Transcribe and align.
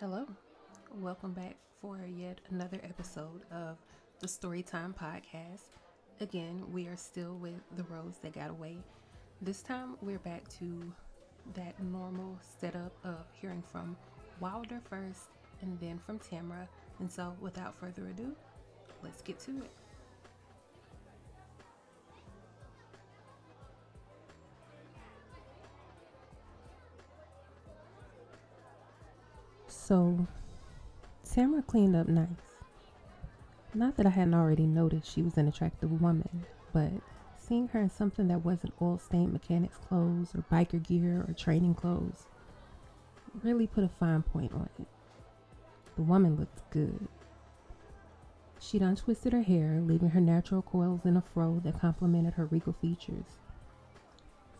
Hello. 0.00 0.24
Welcome 1.02 1.34
back 1.34 1.56
for 1.78 2.00
yet 2.06 2.40
another 2.48 2.80
episode 2.82 3.42
of 3.52 3.76
the 4.20 4.26
Storytime 4.26 4.94
Podcast. 4.96 5.76
Again, 6.22 6.64
we 6.72 6.86
are 6.86 6.96
still 6.96 7.34
with 7.34 7.60
the 7.76 7.82
Rose 7.82 8.16
that 8.22 8.32
got 8.32 8.48
away. 8.48 8.78
This 9.42 9.60
time 9.60 9.96
we're 10.00 10.18
back 10.20 10.48
to 10.58 10.90
that 11.52 11.78
normal 11.82 12.38
setup 12.40 12.92
of 13.04 13.26
hearing 13.38 13.62
from 13.70 13.94
Wilder 14.40 14.80
first 14.88 15.24
and 15.60 15.78
then 15.80 15.98
from 15.98 16.18
Tamara. 16.18 16.66
And 16.98 17.12
so, 17.12 17.36
without 17.38 17.78
further 17.78 18.06
ado, 18.08 18.34
let's 19.02 19.20
get 19.20 19.38
to 19.40 19.50
it. 19.50 19.70
So, 29.90 30.28
Tamara 31.24 31.62
cleaned 31.62 31.96
up 31.96 32.06
nice. 32.06 32.28
Not 33.74 33.96
that 33.96 34.06
I 34.06 34.10
hadn't 34.10 34.34
already 34.34 34.64
noticed 34.64 35.10
she 35.10 35.20
was 35.20 35.36
an 35.36 35.48
attractive 35.48 36.00
woman, 36.00 36.44
but 36.72 36.92
seeing 37.36 37.66
her 37.66 37.80
in 37.80 37.90
something 37.90 38.28
that 38.28 38.44
wasn't 38.44 38.74
oil 38.80 38.98
stained 38.98 39.32
mechanic's 39.32 39.78
clothes 39.78 40.32
or 40.32 40.44
biker 40.48 40.80
gear 40.80 41.24
or 41.26 41.34
training 41.34 41.74
clothes 41.74 42.28
really 43.42 43.66
put 43.66 43.82
a 43.82 43.88
fine 43.88 44.22
point 44.22 44.52
on 44.52 44.68
it. 44.78 44.86
The 45.96 46.02
woman 46.02 46.36
looked 46.36 46.70
good. 46.70 47.08
She'd 48.60 48.82
untwisted 48.82 49.32
her 49.32 49.42
hair, 49.42 49.80
leaving 49.80 50.10
her 50.10 50.20
natural 50.20 50.62
coils 50.62 51.04
in 51.04 51.16
a 51.16 51.20
fro 51.20 51.60
that 51.64 51.80
complemented 51.80 52.34
her 52.34 52.46
regal 52.46 52.74
features. 52.74 53.40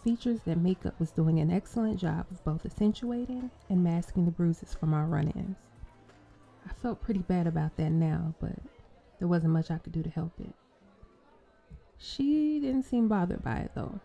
Features 0.02 0.40
that 0.44 0.56
makeup 0.56 0.98
was 0.98 1.10
doing 1.10 1.40
an 1.40 1.50
excellent 1.50 2.00
job 2.00 2.24
of 2.30 2.42
both 2.42 2.64
accentuating 2.64 3.50
and 3.68 3.84
masking 3.84 4.24
the 4.24 4.30
bruises 4.30 4.72
from 4.72 4.94
our 4.94 5.04
run 5.04 5.28
ins. 5.28 5.58
I 6.64 6.72
felt 6.72 7.02
pretty 7.02 7.20
bad 7.20 7.46
about 7.46 7.76
that 7.76 7.92
now, 7.92 8.34
but 8.40 8.56
there 9.18 9.28
wasn't 9.28 9.52
much 9.52 9.70
I 9.70 9.76
could 9.76 9.92
do 9.92 10.02
to 10.02 10.08
help 10.08 10.32
it. 10.40 10.54
She 11.98 12.60
didn't 12.60 12.84
seem 12.84 13.08
bothered 13.08 13.42
by 13.42 13.58
it 13.58 13.72
though. 13.74 14.00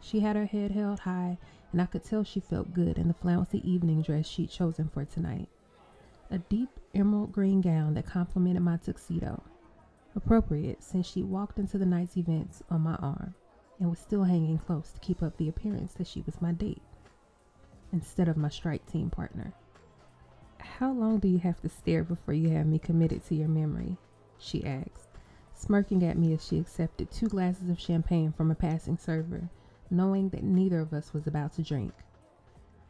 She 0.00 0.20
had 0.20 0.36
her 0.36 0.46
head 0.46 0.70
held 0.70 1.00
high, 1.00 1.36
and 1.72 1.82
I 1.82 1.86
could 1.86 2.04
tell 2.04 2.22
she 2.22 2.38
felt 2.38 2.72
good 2.72 2.96
in 2.96 3.08
the 3.08 3.14
flouncy 3.14 3.58
evening 3.68 4.02
dress 4.02 4.26
she'd 4.26 4.50
chosen 4.50 4.88
for 4.88 5.04
tonight. 5.04 5.48
A 6.30 6.38
deep 6.38 6.70
emerald 6.94 7.32
green 7.32 7.60
gown 7.60 7.94
that 7.94 8.06
complemented 8.06 8.62
my 8.62 8.76
tuxedo. 8.76 9.42
Appropriate 10.14 10.84
since 10.84 11.08
she 11.08 11.24
walked 11.24 11.58
into 11.58 11.76
the 11.76 11.86
night's 11.86 12.16
events 12.16 12.62
on 12.70 12.82
my 12.82 12.94
arm 12.96 13.34
and 13.78 13.90
was 13.90 13.98
still 13.98 14.24
hanging 14.24 14.58
close 14.58 14.90
to 14.92 15.00
keep 15.00 15.22
up 15.22 15.36
the 15.36 15.48
appearance 15.48 15.94
that 15.94 16.06
she 16.06 16.22
was 16.22 16.40
my 16.40 16.52
date 16.52 16.82
instead 17.92 18.28
of 18.28 18.36
my 18.36 18.48
strike 18.48 18.84
team 18.90 19.10
partner. 19.10 19.52
How 20.58 20.92
long 20.92 21.18
do 21.18 21.28
you 21.28 21.38
have 21.38 21.60
to 21.60 21.68
stare 21.68 22.02
before 22.02 22.34
you 22.34 22.48
have 22.50 22.66
me 22.66 22.78
committed 22.78 23.24
to 23.26 23.34
your 23.34 23.48
memory? 23.48 23.96
She 24.38 24.64
asked, 24.64 25.08
smirking 25.52 26.02
at 26.02 26.18
me 26.18 26.32
as 26.34 26.44
she 26.44 26.58
accepted 26.58 27.10
two 27.10 27.28
glasses 27.28 27.70
of 27.70 27.80
champagne 27.80 28.32
from 28.32 28.50
a 28.50 28.54
passing 28.54 28.96
server, 28.96 29.48
knowing 29.90 30.30
that 30.30 30.42
neither 30.42 30.80
of 30.80 30.92
us 30.92 31.12
was 31.12 31.26
about 31.26 31.52
to 31.54 31.62
drink. 31.62 31.92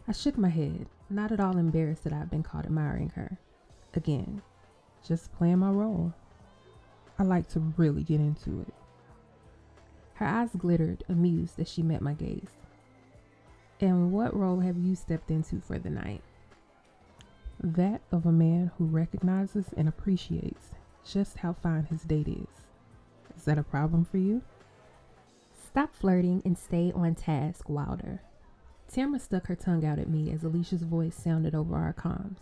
I 0.08 0.12
shook 0.12 0.38
my 0.38 0.48
head, 0.48 0.86
not 1.10 1.32
at 1.32 1.40
all 1.40 1.58
embarrassed 1.58 2.04
that 2.04 2.12
I'd 2.12 2.30
been 2.30 2.42
caught 2.42 2.66
admiring 2.66 3.10
her. 3.10 3.38
Again, 3.94 4.42
just 5.06 5.32
playing 5.32 5.58
my 5.58 5.70
role. 5.70 6.14
I 7.18 7.22
like 7.22 7.48
to 7.50 7.60
really 7.76 8.02
get 8.02 8.20
into 8.20 8.60
it. 8.60 8.74
Her 10.14 10.26
eyes 10.26 10.50
glittered, 10.56 11.04
amused 11.08 11.58
as 11.58 11.68
she 11.68 11.82
met 11.82 12.02
my 12.02 12.14
gaze. 12.14 12.50
And 13.80 14.12
what 14.12 14.36
role 14.36 14.60
have 14.60 14.78
you 14.78 14.94
stepped 14.94 15.30
into 15.30 15.60
for 15.60 15.78
the 15.78 15.90
night? 15.90 16.22
That 17.60 18.00
of 18.12 18.24
a 18.26 18.32
man 18.32 18.70
who 18.78 18.84
recognizes 18.84 19.66
and 19.76 19.88
appreciates 19.88 20.70
just 21.04 21.38
how 21.38 21.52
fine 21.52 21.84
his 21.84 22.02
date 22.02 22.28
is. 22.28 22.64
Is 23.36 23.44
that 23.44 23.58
a 23.58 23.62
problem 23.62 24.04
for 24.04 24.18
you? 24.18 24.42
Stop 25.52 25.94
flirting 25.94 26.40
and 26.44 26.56
stay 26.56 26.92
on 26.92 27.14
task, 27.14 27.68
Wilder. 27.68 28.22
Tamara 28.86 29.18
stuck 29.18 29.48
her 29.48 29.56
tongue 29.56 29.84
out 29.84 29.98
at 29.98 30.08
me 30.08 30.30
as 30.30 30.44
Alicia's 30.44 30.82
voice 30.82 31.16
sounded 31.16 31.54
over 31.54 31.74
our 31.76 31.92
comms. 31.92 32.38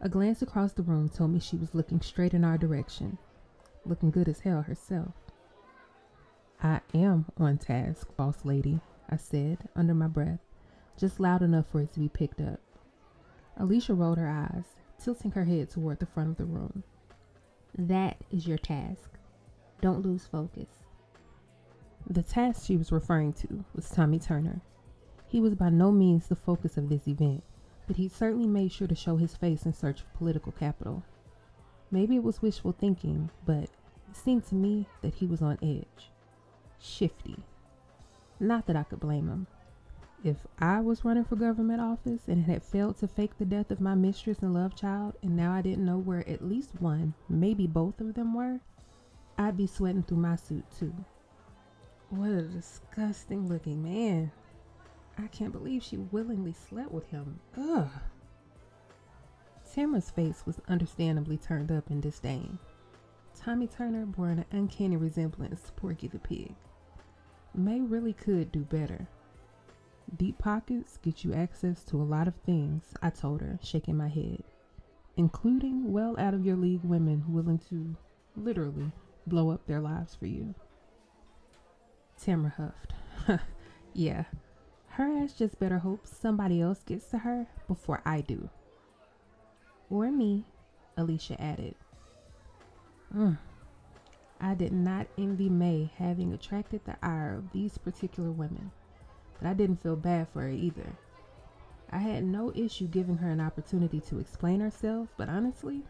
A 0.00 0.08
glance 0.08 0.42
across 0.42 0.72
the 0.72 0.82
room 0.82 1.08
told 1.08 1.32
me 1.32 1.40
she 1.40 1.56
was 1.56 1.74
looking 1.74 2.00
straight 2.00 2.34
in 2.34 2.44
our 2.44 2.56
direction, 2.56 3.18
looking 3.84 4.10
good 4.10 4.28
as 4.28 4.40
hell 4.40 4.62
herself. 4.62 5.14
I 6.64 6.80
am 6.94 7.24
on 7.38 7.58
task, 7.58 8.16
boss 8.16 8.44
lady, 8.44 8.78
I 9.10 9.16
said 9.16 9.68
under 9.74 9.94
my 9.94 10.06
breath, 10.06 10.38
just 10.96 11.18
loud 11.18 11.42
enough 11.42 11.66
for 11.66 11.80
it 11.80 11.92
to 11.94 11.98
be 11.98 12.08
picked 12.08 12.40
up. 12.40 12.60
Alicia 13.56 13.94
rolled 13.94 14.18
her 14.18 14.28
eyes, 14.28 14.76
tilting 14.96 15.32
her 15.32 15.42
head 15.42 15.70
toward 15.70 15.98
the 15.98 16.06
front 16.06 16.30
of 16.30 16.36
the 16.36 16.44
room. 16.44 16.84
That 17.76 18.18
is 18.30 18.46
your 18.46 18.58
task. 18.58 19.10
Don't 19.80 20.06
lose 20.06 20.26
focus. 20.26 20.68
The 22.08 22.22
task 22.22 22.64
she 22.64 22.76
was 22.76 22.92
referring 22.92 23.32
to 23.32 23.64
was 23.74 23.90
Tommy 23.90 24.20
Turner. 24.20 24.60
He 25.26 25.40
was 25.40 25.56
by 25.56 25.68
no 25.68 25.90
means 25.90 26.28
the 26.28 26.36
focus 26.36 26.76
of 26.76 26.88
this 26.88 27.08
event, 27.08 27.42
but 27.88 27.96
he 27.96 28.06
certainly 28.06 28.46
made 28.46 28.70
sure 28.70 28.86
to 28.86 28.94
show 28.94 29.16
his 29.16 29.34
face 29.34 29.66
in 29.66 29.72
search 29.72 30.02
of 30.02 30.14
political 30.14 30.52
capital. 30.52 31.02
Maybe 31.90 32.14
it 32.14 32.22
was 32.22 32.40
wishful 32.40 32.70
thinking, 32.70 33.30
but 33.44 33.64
it 33.64 34.14
seemed 34.14 34.46
to 34.46 34.54
me 34.54 34.86
that 35.00 35.14
he 35.14 35.26
was 35.26 35.42
on 35.42 35.58
edge 35.60 36.11
shifty. 36.82 37.36
Not 38.40 38.66
that 38.66 38.76
I 38.76 38.82
could 38.82 39.00
blame 39.00 39.28
him. 39.28 39.46
If 40.24 40.46
I 40.58 40.80
was 40.80 41.04
running 41.04 41.24
for 41.24 41.36
government 41.36 41.80
office 41.80 42.28
and 42.28 42.44
had 42.44 42.62
failed 42.62 42.96
to 42.98 43.08
fake 43.08 43.38
the 43.38 43.44
death 43.44 43.70
of 43.70 43.80
my 43.80 43.94
mistress 43.94 44.38
and 44.40 44.54
love 44.54 44.76
child, 44.76 45.14
and 45.22 45.36
now 45.36 45.52
I 45.52 45.62
didn't 45.62 45.84
know 45.84 45.98
where 45.98 46.28
at 46.28 46.48
least 46.48 46.80
one, 46.80 47.14
maybe 47.28 47.66
both 47.66 48.00
of 48.00 48.14
them 48.14 48.34
were, 48.34 48.60
I'd 49.36 49.56
be 49.56 49.66
sweating 49.66 50.02
through 50.02 50.18
my 50.18 50.36
suit 50.36 50.64
too. 50.78 50.94
What 52.10 52.30
a 52.30 52.42
disgusting 52.42 53.48
looking 53.48 53.82
man. 53.82 54.30
I 55.18 55.26
can't 55.28 55.52
believe 55.52 55.82
she 55.82 55.96
willingly 55.96 56.52
slept 56.52 56.92
with 56.92 57.08
him. 57.10 57.40
Ugh. 57.56 57.88
Tamara's 59.72 60.10
face 60.10 60.44
was 60.44 60.60
understandably 60.68 61.38
turned 61.38 61.72
up 61.72 61.90
in 61.90 62.00
disdain. 62.00 62.58
Tommy 63.34 63.66
Turner 63.66 64.04
bore 64.04 64.28
an 64.28 64.44
uncanny 64.52 64.96
resemblance 64.96 65.62
to 65.62 65.72
Porky 65.72 66.06
the 66.06 66.18
Pig. 66.18 66.54
May 67.54 67.80
really 67.80 68.12
could 68.12 68.50
do 68.50 68.60
better. 68.60 69.06
Deep 70.16 70.38
pockets 70.38 70.98
get 71.02 71.24
you 71.24 71.32
access 71.34 71.84
to 71.84 72.00
a 72.00 72.04
lot 72.04 72.28
of 72.28 72.34
things, 72.46 72.94
I 73.02 73.10
told 73.10 73.40
her, 73.40 73.58
shaking 73.62 73.96
my 73.96 74.08
head, 74.08 74.42
including 75.16 75.92
well 75.92 76.18
out 76.18 76.34
of 76.34 76.44
your 76.44 76.56
league 76.56 76.84
women 76.84 77.24
willing 77.28 77.58
to, 77.70 77.96
literally, 78.36 78.92
blow 79.26 79.50
up 79.50 79.66
their 79.66 79.80
lives 79.80 80.14
for 80.14 80.26
you. 80.26 80.54
Tamara 82.22 82.54
huffed. 82.56 83.42
yeah, 83.94 84.24
her 84.88 85.04
ass 85.04 85.32
just 85.32 85.58
better 85.58 85.78
hope 85.78 86.06
somebody 86.06 86.60
else 86.60 86.82
gets 86.82 87.06
to 87.06 87.18
her 87.18 87.46
before 87.68 88.02
I 88.04 88.20
do. 88.20 88.50
Or 89.88 90.10
me, 90.10 90.44
Alicia 90.96 91.40
added. 91.40 91.74
Mm. 93.14 93.38
I 94.44 94.54
did 94.54 94.72
not 94.72 95.06
envy 95.16 95.48
May 95.48 95.92
having 95.98 96.32
attracted 96.32 96.84
the 96.84 96.96
ire 97.00 97.36
of 97.36 97.52
these 97.52 97.78
particular 97.78 98.32
women, 98.32 98.72
but 99.38 99.48
I 99.48 99.54
didn't 99.54 99.80
feel 99.80 99.94
bad 99.94 100.28
for 100.30 100.42
her 100.42 100.48
either. 100.50 100.96
I 101.90 101.98
had 101.98 102.24
no 102.24 102.52
issue 102.52 102.88
giving 102.88 103.18
her 103.18 103.30
an 103.30 103.40
opportunity 103.40 104.00
to 104.00 104.18
explain 104.18 104.58
herself, 104.58 105.10
but 105.16 105.28
honestly, 105.28 105.82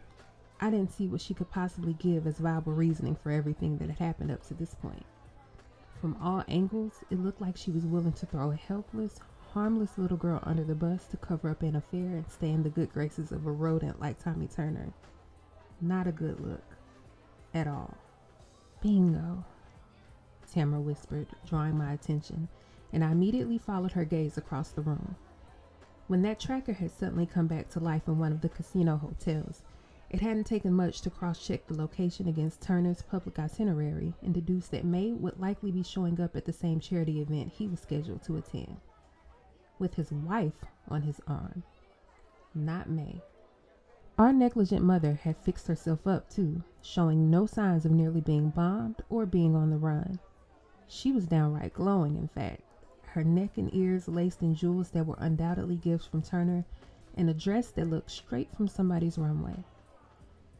I 0.61 0.69
didn't 0.69 0.91
see 0.91 1.07
what 1.07 1.21
she 1.21 1.33
could 1.33 1.49
possibly 1.49 1.93
give 1.93 2.27
as 2.27 2.37
viable 2.37 2.73
reasoning 2.73 3.15
for 3.15 3.31
everything 3.31 3.79
that 3.79 3.89
had 3.89 3.97
happened 3.97 4.29
up 4.29 4.45
to 4.47 4.53
this 4.53 4.75
point. 4.75 5.05
From 5.99 6.15
all 6.21 6.43
angles, 6.47 7.03
it 7.09 7.19
looked 7.19 7.41
like 7.41 7.57
she 7.57 7.71
was 7.71 7.87
willing 7.87 8.13
to 8.13 8.27
throw 8.27 8.51
a 8.51 8.55
helpless, 8.55 9.19
harmless 9.53 9.97
little 9.97 10.17
girl 10.17 10.41
under 10.43 10.63
the 10.63 10.75
bus 10.75 11.07
to 11.07 11.17
cover 11.17 11.49
up 11.49 11.63
an 11.63 11.75
affair 11.75 12.17
and 12.17 12.29
stay 12.29 12.51
in 12.51 12.61
the 12.61 12.69
good 12.69 12.93
graces 12.93 13.31
of 13.31 13.47
a 13.47 13.51
rodent 13.51 13.99
like 13.99 14.21
Tommy 14.21 14.47
Turner. 14.47 14.93
Not 15.81 16.05
a 16.05 16.11
good 16.11 16.39
look. 16.39 16.63
At 17.53 17.67
all. 17.67 17.97
Bingo, 18.83 19.45
Tamara 20.51 20.81
whispered, 20.81 21.27
drawing 21.47 21.77
my 21.77 21.93
attention, 21.93 22.49
and 22.91 23.01
I 23.01 23.11
immediately 23.11 23.57
followed 23.57 23.93
her 23.93 24.03
gaze 24.03 24.37
across 24.37 24.71
the 24.71 24.81
room. 24.81 25.15
When 26.07 26.21
that 26.23 26.41
tracker 26.41 26.73
had 26.73 26.91
suddenly 26.91 27.25
come 27.25 27.47
back 27.47 27.69
to 27.69 27.79
life 27.79 28.09
in 28.09 28.19
one 28.19 28.33
of 28.33 28.41
the 28.41 28.49
casino 28.49 28.97
hotels, 28.97 29.63
it 30.09 30.19
hadn't 30.19 30.43
taken 30.43 30.73
much 30.73 30.99
to 31.01 31.09
cross 31.09 31.39
check 31.47 31.65
the 31.65 31.77
location 31.77 32.27
against 32.27 32.61
Turner's 32.61 33.01
public 33.01 33.39
itinerary 33.39 34.13
and 34.21 34.33
deduce 34.33 34.67
that 34.67 34.83
May 34.83 35.13
would 35.13 35.39
likely 35.39 35.71
be 35.71 35.81
showing 35.81 36.19
up 36.19 36.35
at 36.35 36.43
the 36.43 36.51
same 36.51 36.81
charity 36.81 37.21
event 37.21 37.53
he 37.53 37.67
was 37.67 37.79
scheduled 37.79 38.21
to 38.23 38.35
attend, 38.35 38.81
with 39.79 39.93
his 39.93 40.11
wife 40.11 40.65
on 40.89 41.03
his 41.03 41.21
arm. 41.25 41.63
Not 42.53 42.89
May. 42.89 43.21
Our 44.15 44.31
negligent 44.31 44.85
mother 44.85 45.15
had 45.15 45.37
fixed 45.37 45.67
herself 45.67 46.05
up 46.05 46.29
too, 46.29 46.61
showing 46.81 47.31
no 47.31 47.47
signs 47.47 47.83
of 47.83 47.91
nearly 47.91 48.21
being 48.21 48.51
bombed 48.51 49.01
or 49.09 49.25
being 49.25 49.55
on 49.55 49.71
the 49.71 49.77
run. 49.77 50.19
She 50.87 51.11
was 51.11 51.25
downright 51.25 51.73
glowing, 51.73 52.15
in 52.15 52.27
fact, 52.27 52.61
her 53.07 53.23
neck 53.23 53.57
and 53.57 53.73
ears 53.73 54.07
laced 54.07 54.43
in 54.43 54.53
jewels 54.53 54.91
that 54.91 55.07
were 55.07 55.17
undoubtedly 55.17 55.77
gifts 55.77 56.05
from 56.05 56.21
Turner, 56.21 56.63
and 57.15 57.27
a 57.27 57.33
dress 57.33 57.71
that 57.71 57.89
looked 57.89 58.11
straight 58.11 58.53
from 58.55 58.67
somebody's 58.67 59.17
runway. 59.17 59.63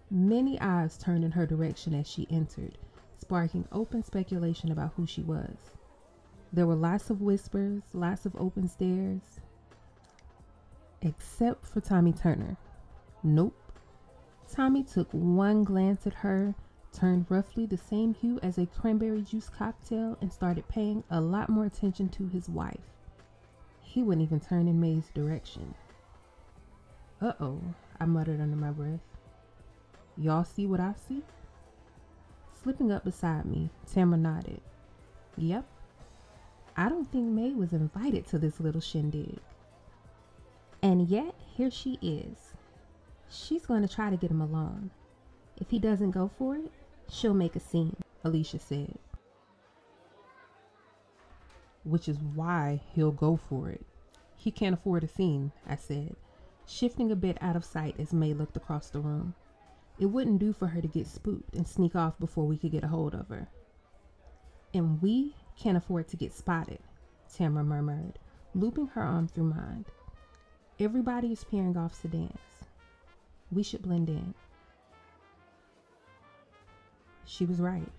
Many 0.09 0.59
eyes 0.59 0.97
turned 0.97 1.23
in 1.23 1.31
her 1.31 1.45
direction 1.45 1.93
as 1.93 2.07
she 2.07 2.27
entered, 2.31 2.79
sparking 3.19 3.67
open 3.71 4.01
speculation 4.01 4.71
about 4.71 4.93
who 4.95 5.05
she 5.05 5.21
was. 5.21 5.57
There 6.51 6.65
were 6.67 6.75
lots 6.75 7.11
of 7.11 7.21
whispers, 7.21 7.83
lots 7.93 8.25
of 8.25 8.35
open 8.35 8.67
stares, 8.67 9.39
except 11.01 11.67
for 11.67 11.81
Tommy 11.81 12.13
Turner. 12.13 12.57
Nope. 13.23 13.55
Tommy 14.51 14.83
took 14.83 15.07
one 15.11 15.63
glance 15.63 16.05
at 16.05 16.13
her, 16.13 16.53
turned 16.91 17.25
roughly 17.29 17.65
the 17.65 17.77
same 17.77 18.13
hue 18.13 18.39
as 18.43 18.57
a 18.57 18.65
cranberry 18.65 19.21
juice 19.21 19.49
cocktail, 19.49 20.17
and 20.21 20.31
started 20.31 20.67
paying 20.67 21.03
a 21.09 21.21
lot 21.21 21.49
more 21.49 21.65
attention 21.65 22.09
to 22.09 22.27
his 22.27 22.49
wife. 22.49 22.91
He 23.81 24.03
wouldn't 24.03 24.25
even 24.25 24.39
turn 24.39 24.67
in 24.67 24.79
May's 24.79 25.09
direction. 25.13 25.73
Uh 27.21 27.33
oh, 27.39 27.61
I 27.99 28.05
muttered 28.05 28.41
under 28.41 28.57
my 28.57 28.71
breath. 28.71 28.99
Y'all 30.17 30.43
see 30.43 30.65
what 30.65 30.79
I 30.79 30.93
see? 31.07 31.23
Slipping 32.61 32.91
up 32.91 33.05
beside 33.05 33.45
me, 33.45 33.69
Tamara 33.91 34.17
nodded. 34.17 34.61
Yep. 35.37 35.65
I 36.75 36.89
don't 36.89 37.11
think 37.11 37.25
May 37.25 37.51
was 37.53 37.71
invited 37.71 38.27
to 38.27 38.37
this 38.37 38.59
little 38.59 38.81
shindig. 38.81 39.39
And 40.81 41.07
yet, 41.07 41.35
here 41.55 41.71
she 41.71 41.97
is. 42.01 42.52
She's 43.33 43.65
going 43.65 43.81
to 43.81 43.87
try 43.87 44.11
to 44.11 44.17
get 44.17 44.29
him 44.29 44.41
alone. 44.41 44.91
If 45.59 45.71
he 45.71 45.79
doesn't 45.79 46.11
go 46.11 46.29
for 46.37 46.55
it, 46.55 46.71
she'll 47.09 47.33
make 47.33 47.55
a 47.55 47.59
scene, 47.59 47.95
Alicia 48.23 48.59
said. 48.59 48.99
Which 51.83 52.07
is 52.07 52.19
why 52.35 52.81
he'll 52.93 53.11
go 53.11 53.35
for 53.35 53.69
it. 53.69 53.83
He 54.35 54.51
can't 54.51 54.75
afford 54.75 55.03
a 55.03 55.07
scene, 55.07 55.51
I 55.67 55.77
said, 55.77 56.15
shifting 56.67 57.11
a 57.11 57.15
bit 57.15 57.39
out 57.41 57.55
of 57.55 57.65
sight 57.65 57.95
as 57.97 58.13
May 58.13 58.33
looked 58.33 58.55
across 58.55 58.91
the 58.91 58.99
room. 58.99 59.33
It 59.97 60.05
wouldn't 60.05 60.39
do 60.39 60.53
for 60.53 60.67
her 60.67 60.81
to 60.81 60.87
get 60.87 61.07
spooked 61.07 61.55
and 61.55 61.67
sneak 61.67 61.95
off 61.95 62.19
before 62.19 62.45
we 62.45 62.57
could 62.57 62.71
get 62.71 62.83
a 62.83 62.87
hold 62.87 63.15
of 63.15 63.29
her. 63.29 63.47
And 64.75 65.01
we 65.01 65.35
can't 65.57 65.77
afford 65.77 66.07
to 66.09 66.17
get 66.17 66.33
spotted, 66.33 66.79
Tamara 67.33 67.63
murmured, 67.63 68.19
looping 68.53 68.87
her 68.87 69.01
arm 69.01 69.27
through 69.27 69.45
mine. 69.45 69.85
Everybody 70.79 71.31
is 71.31 71.43
pairing 71.43 71.77
off 71.77 71.99
to 72.01 72.07
dance. 72.07 72.39
We 73.53 73.63
should 73.63 73.83
blend 73.83 74.09
in. 74.09 74.33
She 77.25 77.45
was 77.45 77.59
right. 77.59 77.91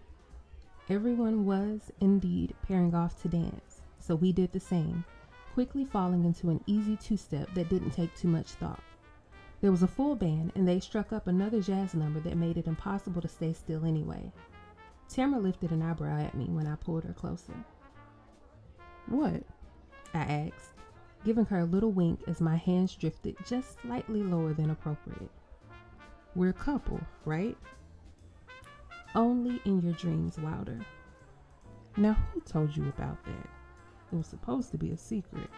Everyone 0.88 1.46
was 1.46 1.92
indeed 2.00 2.54
pairing 2.62 2.94
off 2.94 3.22
to 3.22 3.28
dance, 3.28 3.82
so 3.98 4.14
we 4.16 4.32
did 4.32 4.52
the 4.52 4.60
same, 4.60 5.04
quickly 5.54 5.84
falling 5.84 6.24
into 6.24 6.50
an 6.50 6.62
easy 6.66 6.96
two 6.96 7.16
step 7.16 7.48
that 7.54 7.68
didn't 7.68 7.92
take 7.92 8.14
too 8.14 8.28
much 8.28 8.48
thought. 8.48 8.82
There 9.60 9.70
was 9.70 9.82
a 9.82 9.88
full 9.88 10.16
band, 10.16 10.52
and 10.54 10.68
they 10.68 10.80
struck 10.80 11.12
up 11.12 11.26
another 11.26 11.60
jazz 11.62 11.94
number 11.94 12.20
that 12.20 12.36
made 12.36 12.58
it 12.58 12.66
impossible 12.66 13.22
to 13.22 13.28
stay 13.28 13.52
still 13.52 13.84
anyway. 13.84 14.30
Tamara 15.08 15.40
lifted 15.40 15.70
an 15.70 15.82
eyebrow 15.82 16.20
at 16.20 16.34
me 16.34 16.46
when 16.46 16.66
I 16.66 16.74
pulled 16.74 17.04
her 17.04 17.12
closer. 17.14 17.54
What? 19.06 19.42
I 20.12 20.18
asked, 20.18 20.74
giving 21.24 21.46
her 21.46 21.60
a 21.60 21.64
little 21.64 21.92
wink 21.92 22.20
as 22.26 22.40
my 22.40 22.56
hands 22.56 22.94
drifted 22.94 23.36
just 23.46 23.80
slightly 23.80 24.22
lower 24.22 24.52
than 24.52 24.70
appropriate. 24.70 25.30
We're 26.34 26.50
a 26.50 26.52
couple, 26.52 27.00
right? 27.24 27.56
Only 29.14 29.60
in 29.64 29.80
your 29.82 29.92
dreams, 29.92 30.38
Wilder. 30.38 30.80
Now, 31.96 32.16
who 32.32 32.40
told 32.40 32.76
you 32.76 32.88
about 32.88 33.24
that? 33.24 33.48
It 34.12 34.16
was 34.16 34.26
supposed 34.26 34.72
to 34.72 34.78
be 34.78 34.90
a 34.90 34.96
secret. 34.96 35.48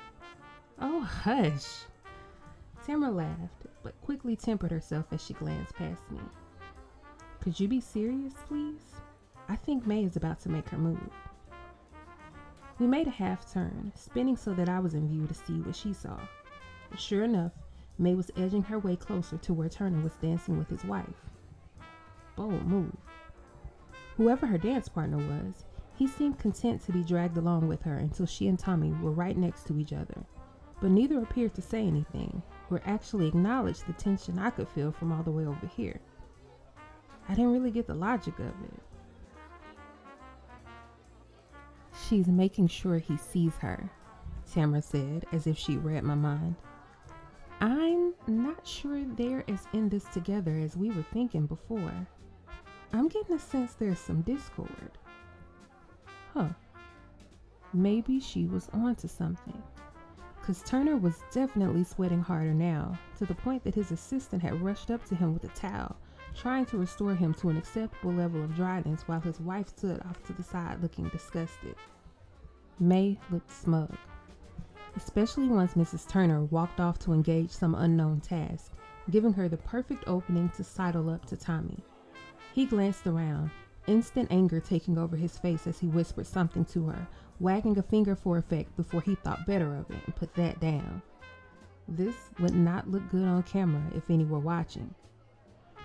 Oh, 0.78 1.00
hush. 1.00 1.84
Tamara 2.84 3.10
laughed, 3.10 3.66
but 3.82 3.98
quickly 4.02 4.36
tempered 4.36 4.70
herself 4.70 5.06
as 5.12 5.24
she 5.24 5.32
glanced 5.34 5.74
past 5.74 6.02
me. 6.10 6.20
Could 7.40 7.58
you 7.58 7.68
be 7.68 7.80
serious, 7.80 8.34
please? 8.46 9.00
I 9.48 9.56
think 9.56 9.86
May 9.86 10.04
is 10.04 10.16
about 10.16 10.40
to 10.40 10.50
make 10.50 10.68
her 10.68 10.78
move. 10.78 11.10
We 12.78 12.86
made 12.86 13.06
a 13.06 13.10
half 13.10 13.50
turn, 13.50 13.92
spinning 13.94 14.36
so 14.36 14.52
that 14.52 14.68
I 14.68 14.80
was 14.80 14.92
in 14.92 15.08
view 15.08 15.26
to 15.26 15.34
see 15.34 15.60
what 15.60 15.74
she 15.74 15.94
saw. 15.94 16.18
Sure 16.98 17.24
enough, 17.24 17.52
May 17.98 18.14
was 18.14 18.30
edging 18.36 18.62
her 18.64 18.78
way 18.78 18.96
closer 18.96 19.38
to 19.38 19.54
where 19.54 19.68
Turner 19.68 20.02
was 20.02 20.16
dancing 20.16 20.58
with 20.58 20.68
his 20.68 20.84
wife. 20.84 21.30
Bold 22.36 22.66
move. 22.66 22.96
Whoever 24.16 24.46
her 24.46 24.58
dance 24.58 24.88
partner 24.88 25.18
was, 25.18 25.64
he 25.94 26.06
seemed 26.06 26.38
content 26.38 26.82
to 26.82 26.92
be 26.92 27.02
dragged 27.02 27.38
along 27.38 27.68
with 27.68 27.82
her 27.82 27.96
until 27.96 28.26
she 28.26 28.48
and 28.48 28.58
Tommy 28.58 28.92
were 29.02 29.10
right 29.10 29.36
next 29.36 29.66
to 29.66 29.78
each 29.78 29.92
other. 29.92 30.24
But 30.80 30.90
neither 30.90 31.20
appeared 31.20 31.54
to 31.54 31.62
say 31.62 31.86
anything, 31.86 32.42
or 32.70 32.82
actually 32.84 33.28
acknowledge 33.28 33.80
the 33.80 33.94
tension 33.94 34.38
I 34.38 34.50
could 34.50 34.68
feel 34.68 34.92
from 34.92 35.10
all 35.10 35.22
the 35.22 35.30
way 35.30 35.46
over 35.46 35.66
here. 35.66 36.00
I 37.28 37.34
didn't 37.34 37.52
really 37.52 37.70
get 37.70 37.86
the 37.86 37.94
logic 37.94 38.38
of 38.38 38.46
it. 38.46 38.82
She's 42.06 42.28
making 42.28 42.68
sure 42.68 42.98
he 42.98 43.16
sees 43.16 43.56
her, 43.56 43.90
Tamara 44.52 44.82
said, 44.82 45.24
as 45.32 45.46
if 45.46 45.56
she 45.56 45.76
read 45.76 46.04
my 46.04 46.14
mind. 46.14 46.56
Not 48.26 48.66
sure 48.66 49.04
they're 49.04 49.44
as 49.48 49.66
in 49.72 49.88
this 49.88 50.04
together 50.04 50.58
as 50.58 50.76
we 50.76 50.90
were 50.90 51.04
thinking 51.12 51.46
before. 51.46 52.06
I'm 52.92 53.08
getting 53.08 53.36
a 53.36 53.38
sense 53.38 53.74
there's 53.74 53.98
some 53.98 54.22
discord. 54.22 54.98
Huh. 56.34 56.48
Maybe 57.72 58.20
she 58.20 58.46
was 58.46 58.68
onto 58.72 59.08
something 59.08 59.62
because 60.46 60.62
Turner 60.62 60.96
was 60.96 61.24
definitely 61.32 61.82
sweating 61.82 62.20
harder 62.20 62.54
now, 62.54 62.96
to 63.18 63.26
the 63.26 63.34
point 63.34 63.64
that 63.64 63.74
his 63.74 63.90
assistant 63.90 64.40
had 64.40 64.62
rushed 64.62 64.92
up 64.92 65.04
to 65.06 65.16
him 65.16 65.34
with 65.34 65.42
a 65.42 65.48
towel, 65.48 65.96
trying 66.36 66.64
to 66.66 66.78
restore 66.78 67.16
him 67.16 67.34
to 67.34 67.48
an 67.48 67.56
acceptable 67.56 68.12
level 68.12 68.44
of 68.44 68.54
dryness 68.54 69.02
while 69.08 69.18
his 69.18 69.40
wife 69.40 69.66
stood 69.68 70.00
off 70.02 70.22
to 70.22 70.32
the 70.34 70.44
side 70.44 70.80
looking 70.80 71.08
disgusted. 71.08 71.74
May 72.78 73.18
looked 73.32 73.50
smug, 73.50 73.96
especially 74.96 75.48
once 75.48 75.74
Mrs. 75.74 76.08
Turner 76.08 76.44
walked 76.44 76.80
off 76.80 76.98
to 77.00 77.12
engage 77.12 77.50
some 77.50 77.74
unknown 77.74 78.20
task, 78.20 78.72
giving 79.10 79.32
her 79.32 79.48
the 79.48 79.56
perfect 79.56 80.04
opening 80.06 80.48
to 80.56 80.64
sidle 80.64 81.10
up 81.10 81.24
to 81.26 81.36
Tommy. 81.36 81.78
He 82.52 82.66
glanced 82.66 83.06
around, 83.06 83.50
instant 83.86 84.28
anger 84.30 84.60
taking 84.60 84.98
over 84.98 85.16
his 85.16 85.38
face 85.38 85.66
as 85.66 85.78
he 85.78 85.86
whispered 85.86 86.26
something 86.26 86.64
to 86.66 86.86
her, 86.86 87.06
wagging 87.38 87.78
a 87.78 87.82
finger 87.82 88.16
for 88.16 88.38
effect 88.38 88.76
before 88.76 89.02
he 89.02 89.14
thought 89.14 89.46
better 89.46 89.76
of 89.76 89.90
it 89.90 90.02
and 90.06 90.16
put 90.16 90.34
that 90.34 90.58
down. 90.60 91.02
This 91.86 92.16
would 92.40 92.54
not 92.54 92.90
look 92.90 93.08
good 93.10 93.28
on 93.28 93.42
camera 93.44 93.82
if 93.94 94.10
any 94.10 94.24
were 94.24 94.40
watching. 94.40 94.94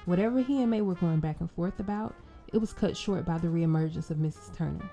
Whatever 0.05 0.41
he 0.41 0.61
and 0.61 0.71
May 0.71 0.81
were 0.81 0.95
going 0.95 1.19
back 1.19 1.41
and 1.41 1.51
forth 1.51 1.79
about, 1.79 2.15
it 2.51 2.57
was 2.57 2.73
cut 2.73 2.97
short 2.97 3.25
by 3.25 3.37
the 3.37 3.47
reemergence 3.47 4.09
of 4.09 4.17
Mrs. 4.17 4.55
Turner. 4.55 4.89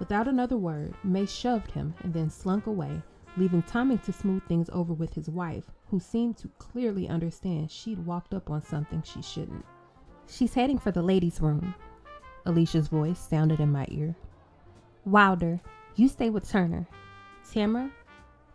Without 0.00 0.26
another 0.26 0.56
word, 0.56 0.94
May 1.04 1.24
shoved 1.24 1.70
him 1.70 1.94
and 2.02 2.12
then 2.12 2.28
slunk 2.28 2.66
away, 2.66 3.00
leaving 3.36 3.62
Tommy 3.62 3.98
to 3.98 4.12
smooth 4.12 4.42
things 4.46 4.70
over 4.72 4.92
with 4.92 5.14
his 5.14 5.28
wife, 5.28 5.64
who 5.88 5.98
seemed 6.00 6.36
to 6.38 6.48
clearly 6.58 7.08
understand 7.08 7.70
she'd 7.70 8.04
walked 8.06 8.34
up 8.34 8.50
on 8.50 8.62
something 8.62 9.02
she 9.02 9.22
shouldn't. 9.22 9.64
She's 10.26 10.54
heading 10.54 10.78
for 10.78 10.90
the 10.90 11.02
ladies' 11.02 11.40
room. 11.40 11.74
Alicia's 12.46 12.88
voice 12.88 13.18
sounded 13.18 13.60
in 13.60 13.70
my 13.72 13.86
ear. 13.90 14.14
Wilder, 15.04 15.60
you 15.96 16.08
stay 16.08 16.30
with 16.30 16.48
Turner. 16.48 16.86
Tamara, 17.50 17.90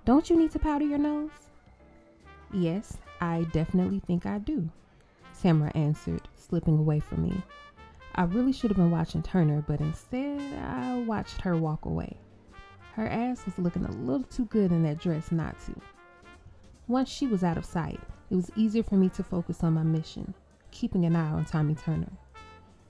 don't 0.06 0.30
you 0.30 0.36
need 0.36 0.52
to 0.52 0.60
powder 0.60 0.86
your 0.86 0.98
nose? 0.98 1.30
Yes, 2.52 2.98
I 3.22 3.46
definitely 3.52 4.00
think 4.00 4.26
I 4.26 4.40
do, 4.40 4.70
Tamara 5.40 5.72
answered, 5.76 6.28
slipping 6.36 6.78
away 6.78 7.00
from 7.00 7.24
me. 7.24 7.44
I 8.16 8.24
really 8.24 8.52
should 8.52 8.72
have 8.72 8.78
been 8.78 8.92
watching 8.92 9.22
Turner, 9.22 9.64
but 9.68 9.80
instead 9.80 10.42
I 10.64 11.00
watched 11.06 11.42
her 11.42 11.56
walk 11.56 11.86
away. 11.86 12.18
Her 13.00 13.08
ass 13.08 13.46
was 13.46 13.58
looking 13.58 13.86
a 13.86 13.92
little 13.92 14.26
too 14.26 14.44
good 14.44 14.74
in 14.74 14.84
that 14.84 15.00
dress 15.00 15.32
not 15.32 15.58
to. 15.62 15.74
Once 16.86 17.08
she 17.08 17.28
was 17.28 17.46
out 17.46 17.58
of 17.58 17.64
sight, 17.64 17.98
it 18.30 18.36
was 18.36 18.52
easier 18.58 18.84
for 18.84 18.96
me 18.96 19.08
to 19.12 19.24
focus 19.24 19.64
on 19.64 19.76
my 19.76 19.84
mission, 19.84 20.34
keeping 20.72 21.06
an 21.06 21.16
eye 21.16 21.32
on 21.32 21.46
Tommy 21.46 21.76
Turner. 21.76 22.12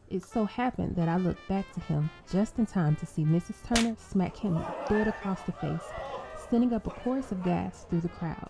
It 0.10 0.24
so 0.24 0.46
happened 0.46 0.96
that 0.96 1.08
I 1.08 1.18
looked 1.18 1.48
back 1.48 1.72
to 1.74 1.80
him 1.82 2.10
just 2.28 2.58
in 2.58 2.66
time 2.66 2.96
to 2.96 3.06
see 3.06 3.24
Mrs. 3.24 3.64
Turner 3.64 3.96
smack 4.00 4.36
him 4.36 4.60
dead 4.88 5.08
across 5.08 5.44
the 5.44 5.52
face, 5.52 5.88
sending 6.50 6.74
up 6.74 6.88
a 6.88 6.90
chorus 6.90 7.32
of 7.32 7.44
gas 7.44 7.86
through 7.88 8.02
the 8.02 8.10
crowd. 8.10 8.50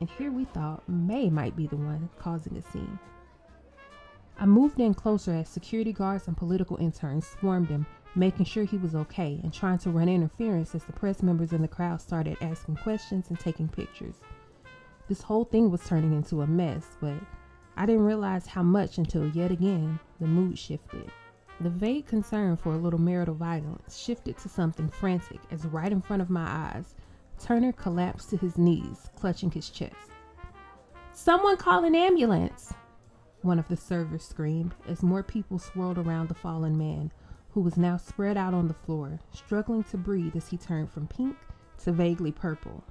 And 0.00 0.08
here 0.08 0.32
we 0.32 0.46
thought 0.46 0.88
May 0.88 1.28
might 1.28 1.54
be 1.54 1.66
the 1.66 1.76
one 1.76 2.08
causing 2.18 2.56
a 2.56 2.62
scene. 2.62 2.98
I 4.38 4.46
moved 4.46 4.80
in 4.80 4.94
closer 4.94 5.34
as 5.34 5.50
security 5.50 5.92
guards 5.92 6.28
and 6.28 6.34
political 6.34 6.78
interns 6.78 7.26
swarmed 7.26 7.68
him, 7.68 7.84
making 8.14 8.44
sure 8.44 8.64
he 8.64 8.76
was 8.76 8.94
okay 8.94 9.40
and 9.42 9.52
trying 9.52 9.78
to 9.78 9.90
run 9.90 10.08
interference 10.08 10.74
as 10.74 10.84
the 10.84 10.92
press 10.92 11.22
members 11.22 11.52
in 11.52 11.62
the 11.62 11.68
crowd 11.68 12.00
started 12.00 12.36
asking 12.40 12.76
questions 12.76 13.26
and 13.28 13.38
taking 13.38 13.68
pictures. 13.68 14.16
This 15.08 15.22
whole 15.22 15.44
thing 15.44 15.70
was 15.70 15.84
turning 15.86 16.12
into 16.12 16.42
a 16.42 16.46
mess, 16.46 16.96
but 17.00 17.14
I 17.76 17.86
didn't 17.86 18.04
realize 18.04 18.46
how 18.46 18.62
much 18.62 18.98
until 18.98 19.28
yet 19.28 19.50
again 19.50 19.98
the 20.20 20.26
mood 20.26 20.58
shifted. 20.58 21.10
The 21.60 21.70
vague 21.70 22.06
concern 22.06 22.56
for 22.56 22.74
a 22.74 22.78
little 22.78 23.00
marital 23.00 23.34
violence 23.34 23.98
shifted 23.98 24.38
to 24.38 24.48
something 24.48 24.88
frantic 24.88 25.40
as 25.50 25.66
right 25.66 25.92
in 25.92 26.00
front 26.00 26.22
of 26.22 26.30
my 26.30 26.46
eyes, 26.46 26.94
Turner 27.38 27.72
collapsed 27.72 28.30
to 28.30 28.36
his 28.36 28.58
knees, 28.58 29.10
clutching 29.16 29.50
his 29.50 29.70
chest. 29.70 29.94
Someone 31.12 31.56
call 31.56 31.84
an 31.84 31.94
ambulance! 31.94 32.72
One 33.42 33.58
of 33.58 33.68
the 33.68 33.76
servers 33.76 34.24
screamed 34.24 34.74
as 34.86 35.02
more 35.02 35.22
people 35.22 35.58
swirled 35.58 35.98
around 35.98 36.28
the 36.28 36.34
fallen 36.34 36.76
man, 36.76 37.10
who 37.52 37.60
was 37.60 37.76
now 37.76 37.96
spread 37.96 38.36
out 38.36 38.54
on 38.54 38.68
the 38.68 38.74
floor, 38.74 39.18
struggling 39.32 39.82
to 39.84 39.96
breathe 39.96 40.36
as 40.36 40.48
he 40.48 40.56
turned 40.56 40.90
from 40.90 41.06
pink 41.06 41.36
to 41.82 41.92
vaguely 41.92 42.32
purple. 42.32 42.84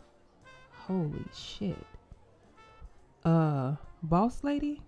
Holy 0.72 1.24
shit. 1.34 1.86
Uh, 3.24 3.75
boss 4.04 4.44
lady? 4.44 4.82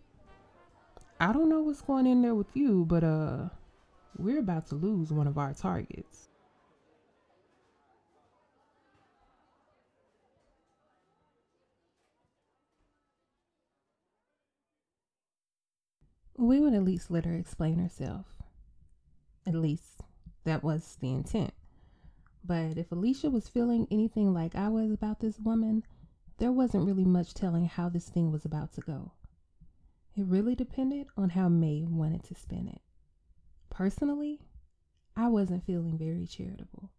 I 1.20 1.32
don't 1.32 1.50
know 1.50 1.62
what's 1.62 1.82
going 1.82 2.08
in 2.08 2.22
there 2.22 2.36
with 2.36 2.56
you, 2.56 2.86
but 2.86 3.04
uh, 3.04 3.50
we're 4.18 4.40
about 4.40 4.68
to 4.68 4.76
lose 4.76 5.12
one 5.12 5.28
of 5.28 5.38
our 5.38 5.54
targets. 5.54 6.30
We 16.38 16.60
would 16.60 16.74
at 16.74 16.84
least 16.84 17.12
let 17.12 17.26
her 17.26 17.36
explain 17.36 17.78
herself. 17.78 18.41
At 19.46 19.56
least 19.56 20.02
that 20.44 20.64
was 20.64 20.98
the 21.00 21.12
intent. 21.12 21.54
But 22.44 22.78
if 22.78 22.92
Alicia 22.92 23.30
was 23.30 23.50
feeling 23.50 23.88
anything 23.92 24.34
like 24.34 24.56
I 24.56 24.70
was 24.70 24.92
about 24.92 25.20
this 25.20 25.40
woman, 25.40 25.84
there 26.38 26.52
wasn't 26.52 26.86
really 26.86 27.06
much 27.06 27.34
telling 27.34 27.66
how 27.66 27.90
this 27.90 28.10
thing 28.10 28.32
was 28.32 28.46
about 28.46 28.74
to 28.74 28.82
go. 28.82 29.12
It 30.16 30.26
really 30.26 30.56
depended 30.56 31.08
on 31.16 31.30
how 31.30 31.50
May 31.50 31.84
wanted 31.84 32.24
to 32.26 32.36
spin 32.36 32.68
it. 32.68 32.82
Personally, 33.70 34.42
I 35.16 35.28
wasn't 35.28 35.66
feeling 35.66 35.98
very 35.98 36.26
charitable. 36.26 36.92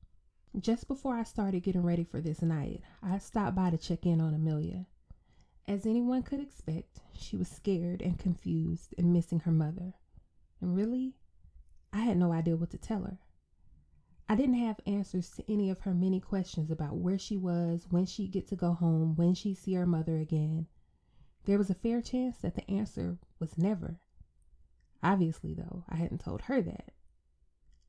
Just 0.59 0.87
before 0.87 1.17
I 1.17 1.23
started 1.23 1.63
getting 1.63 1.83
ready 1.83 2.05
for 2.05 2.21
this 2.21 2.43
night, 2.43 2.83
I 3.03 3.19
stopped 3.19 3.57
by 3.57 3.71
to 3.71 3.79
check 3.79 4.07
in 4.07 4.21
on 4.21 4.35
Amelia. 4.35 4.87
As 5.67 5.87
anyone 5.87 6.23
could 6.23 6.41
expect, 6.41 7.01
she 7.15 7.37
was 7.37 7.49
scared 7.49 8.03
and 8.03 8.19
confused 8.19 8.95
and 8.99 9.13
missing 9.13 9.41
her 9.41 9.53
mother. 9.53 9.95
And 10.61 10.75
really, 10.77 11.15
I 11.93 12.01
had 12.01 12.17
no 12.17 12.33
idea 12.33 12.57
what 12.57 12.71
to 12.71 12.79
tell 12.79 13.03
her. 13.03 13.19
I 14.29 14.35
didn't 14.35 14.55
have 14.55 14.81
answers 14.87 15.31
to 15.33 15.53
any 15.53 15.69
of 15.69 15.81
her 15.81 15.93
many 15.93 16.19
questions 16.19 16.71
about 16.71 16.97
where 16.97 17.19
she 17.19 17.37
was, 17.37 17.87
when 17.91 18.07
she'd 18.07 18.33
get 18.33 18.47
to 18.49 18.57
go 18.57 18.73
home, 18.73 19.15
when 19.15 19.35
she'd 19.35 19.59
see 19.59 19.75
her 19.75 19.87
mother 19.87 20.19
again. 20.19 20.69
There 21.45 21.59
was 21.59 21.71
a 21.71 21.75
fair 21.75 22.01
chance 22.01 22.39
that 22.39 22.55
the 22.55 22.71
answer 22.71 23.19
was 23.39 23.59
never. 23.59 24.01
Obviously, 25.03 25.53
though, 25.53 25.85
I 25.89 25.97
hadn't 25.97 26.21
told 26.21 26.43
her 26.43 26.63
that. 26.63 26.93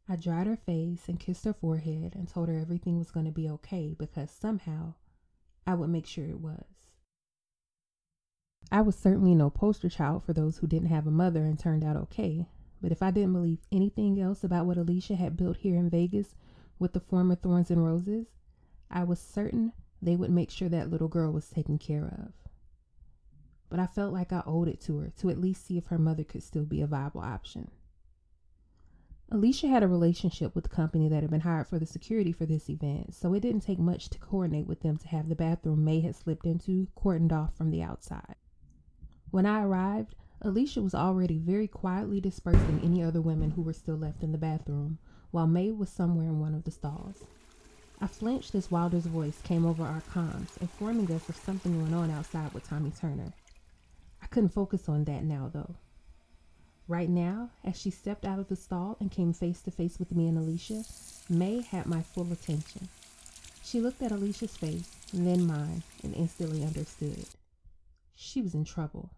I 0.10 0.18
dried 0.18 0.48
her 0.48 0.58
face 0.58 1.08
and 1.08 1.20
kissed 1.20 1.46
her 1.46 1.54
forehead 1.54 2.14
and 2.16 2.28
told 2.28 2.50
her 2.50 2.58
everything 2.58 2.98
was 2.98 3.12
going 3.12 3.26
to 3.26 3.32
be 3.32 3.50
okay 3.50 3.96
because 3.98 4.32
somehow 4.32 4.96
I 5.66 5.76
would 5.76 5.90
make 5.90 6.06
sure 6.06 6.26
it 6.26 6.42
was. 6.42 6.66
I 8.72 8.82
was 8.82 8.98
certainly 8.98 9.36
no 9.36 9.50
poster 9.50 9.90
child 9.90 10.24
for 10.24 10.34
those 10.34 10.58
who 10.58 10.68
didn't 10.68 10.90
have 10.90 11.08
a 11.08 11.12
mother 11.12 11.46
and 11.46 11.58
turned 11.58 11.86
out 11.86 11.96
okay, 11.96 12.48
but 12.84 12.92
if 12.92 13.02
I 13.02 13.12
didn't 13.12 13.32
believe 13.32 13.60
anything 13.72 14.20
else 14.20 14.44
about 14.44 14.66
what 14.66 14.78
Alicia 14.78 15.16
had 15.16 15.38
built 15.38 15.56
here 15.56 15.78
in 15.78 15.90
Vegas 15.90 16.36
with 16.78 16.92
the 16.92 17.00
former 17.00 17.34
Thorns 17.34 17.72
and 17.72 17.84
Roses, 17.84 18.28
I 18.92 19.06
was 19.06 19.20
certain 19.20 19.72
they 20.02 20.18
would 20.18 20.30
make 20.30 20.52
sure 20.52 20.68
that 20.68 20.92
little 20.92 21.08
girl 21.08 21.32
was 21.32 21.50
taken 21.50 21.78
care 21.78 22.06
of. 22.06 22.34
But 23.70 23.80
I 23.80 23.88
felt 23.88 24.12
like 24.12 24.34
I 24.34 24.44
owed 24.46 24.68
it 24.68 24.82
to 24.82 24.98
her 24.98 25.14
to 25.20 25.30
at 25.30 25.40
least 25.40 25.66
see 25.66 25.78
if 25.78 25.88
her 25.88 25.98
mother 25.98 26.26
could 26.26 26.44
still 26.44 26.66
be 26.66 26.82
a 26.82 26.88
viable 26.88 27.22
option. 27.22 27.72
Alicia 29.32 29.70
had 29.70 29.82
a 29.82 29.88
relationship 29.88 30.54
with 30.54 30.66
the 30.66 30.70
company 30.70 31.08
that 31.08 31.22
had 31.22 31.32
been 31.32 31.40
hired 31.40 31.68
for 31.68 31.80
the 31.80 31.86
security 31.86 32.34
for 32.34 32.46
this 32.46 32.70
event, 32.70 33.16
so 33.16 33.34
it 33.34 33.40
didn't 33.40 33.62
take 33.62 33.80
much 33.80 34.10
to 34.10 34.20
coordinate 34.20 34.68
with 34.68 34.82
them 34.82 34.98
to 34.98 35.08
have 35.08 35.30
the 35.30 35.36
bathroom 35.36 35.86
May 35.86 36.02
had 36.02 36.18
slipped 36.18 36.46
into 36.46 36.90
cordoned 36.98 37.32
off 37.32 37.56
from 37.56 37.72
the 37.72 37.82
outside. 37.82 38.36
When 39.32 39.46
I 39.46 39.64
arrived, 39.64 40.16
Alicia 40.46 40.82
was 40.82 40.94
already 40.94 41.38
very 41.38 41.70
quietly 41.70 42.20
dispersing 42.20 42.82
any 42.84 43.02
other 43.02 43.22
women 43.22 43.52
who 43.52 43.62
were 43.62 43.72
still 43.72 43.96
left 43.96 44.24
in 44.24 44.34
the 44.34 44.38
bathroom, 44.38 44.98
while 45.32 45.48
May 45.48 45.72
was 45.72 45.90
somewhere 45.90 46.28
in 46.28 46.42
one 46.42 46.54
of 46.54 46.66
the 46.66 46.72
stalls. 46.72 47.24
I 48.02 48.08
flinched 48.08 48.54
as 48.54 48.70
Wilder's 48.70 49.06
voice 49.06 49.40
came 49.44 49.66
over 49.66 49.84
our 49.84 50.02
comms, 50.14 50.58
informing 50.60 51.10
us 51.14 51.30
of 51.30 51.38
something 51.38 51.80
going 51.80 51.94
on 51.94 52.12
outside 52.12 52.54
with 52.54 52.68
Tommy 52.68 52.92
Turner. 52.92 53.32
I 54.22 54.26
couldn't 54.26 54.50
focus 54.50 54.90
on 54.90 55.06
that 55.06 55.24
now, 55.24 55.50
though. 55.54 55.76
Right 56.90 57.10
now, 57.10 57.52
as 57.64 57.80
she 57.80 57.90
stepped 57.90 58.26
out 58.26 58.40
of 58.40 58.50
the 58.50 58.58
stall 58.58 58.98
and 59.00 59.10
came 59.10 59.32
face 59.32 59.62
to 59.62 59.72
face 59.72 59.98
with 59.98 60.14
me 60.14 60.28
and 60.28 60.38
Alicia, 60.38 60.84
May 61.30 61.62
had 61.62 61.86
my 61.86 62.02
full 62.02 62.30
attention. 62.34 62.90
She 63.64 63.80
looked 63.80 64.02
at 64.02 64.12
Alicia's 64.12 64.58
face, 64.58 64.92
then 65.14 65.48
mine, 65.48 65.84
and 66.04 66.14
instantly 66.14 66.66
understood. 66.66 67.28
She 68.18 68.42
was 68.42 68.54
in 68.54 68.66
trouble. 68.66 69.10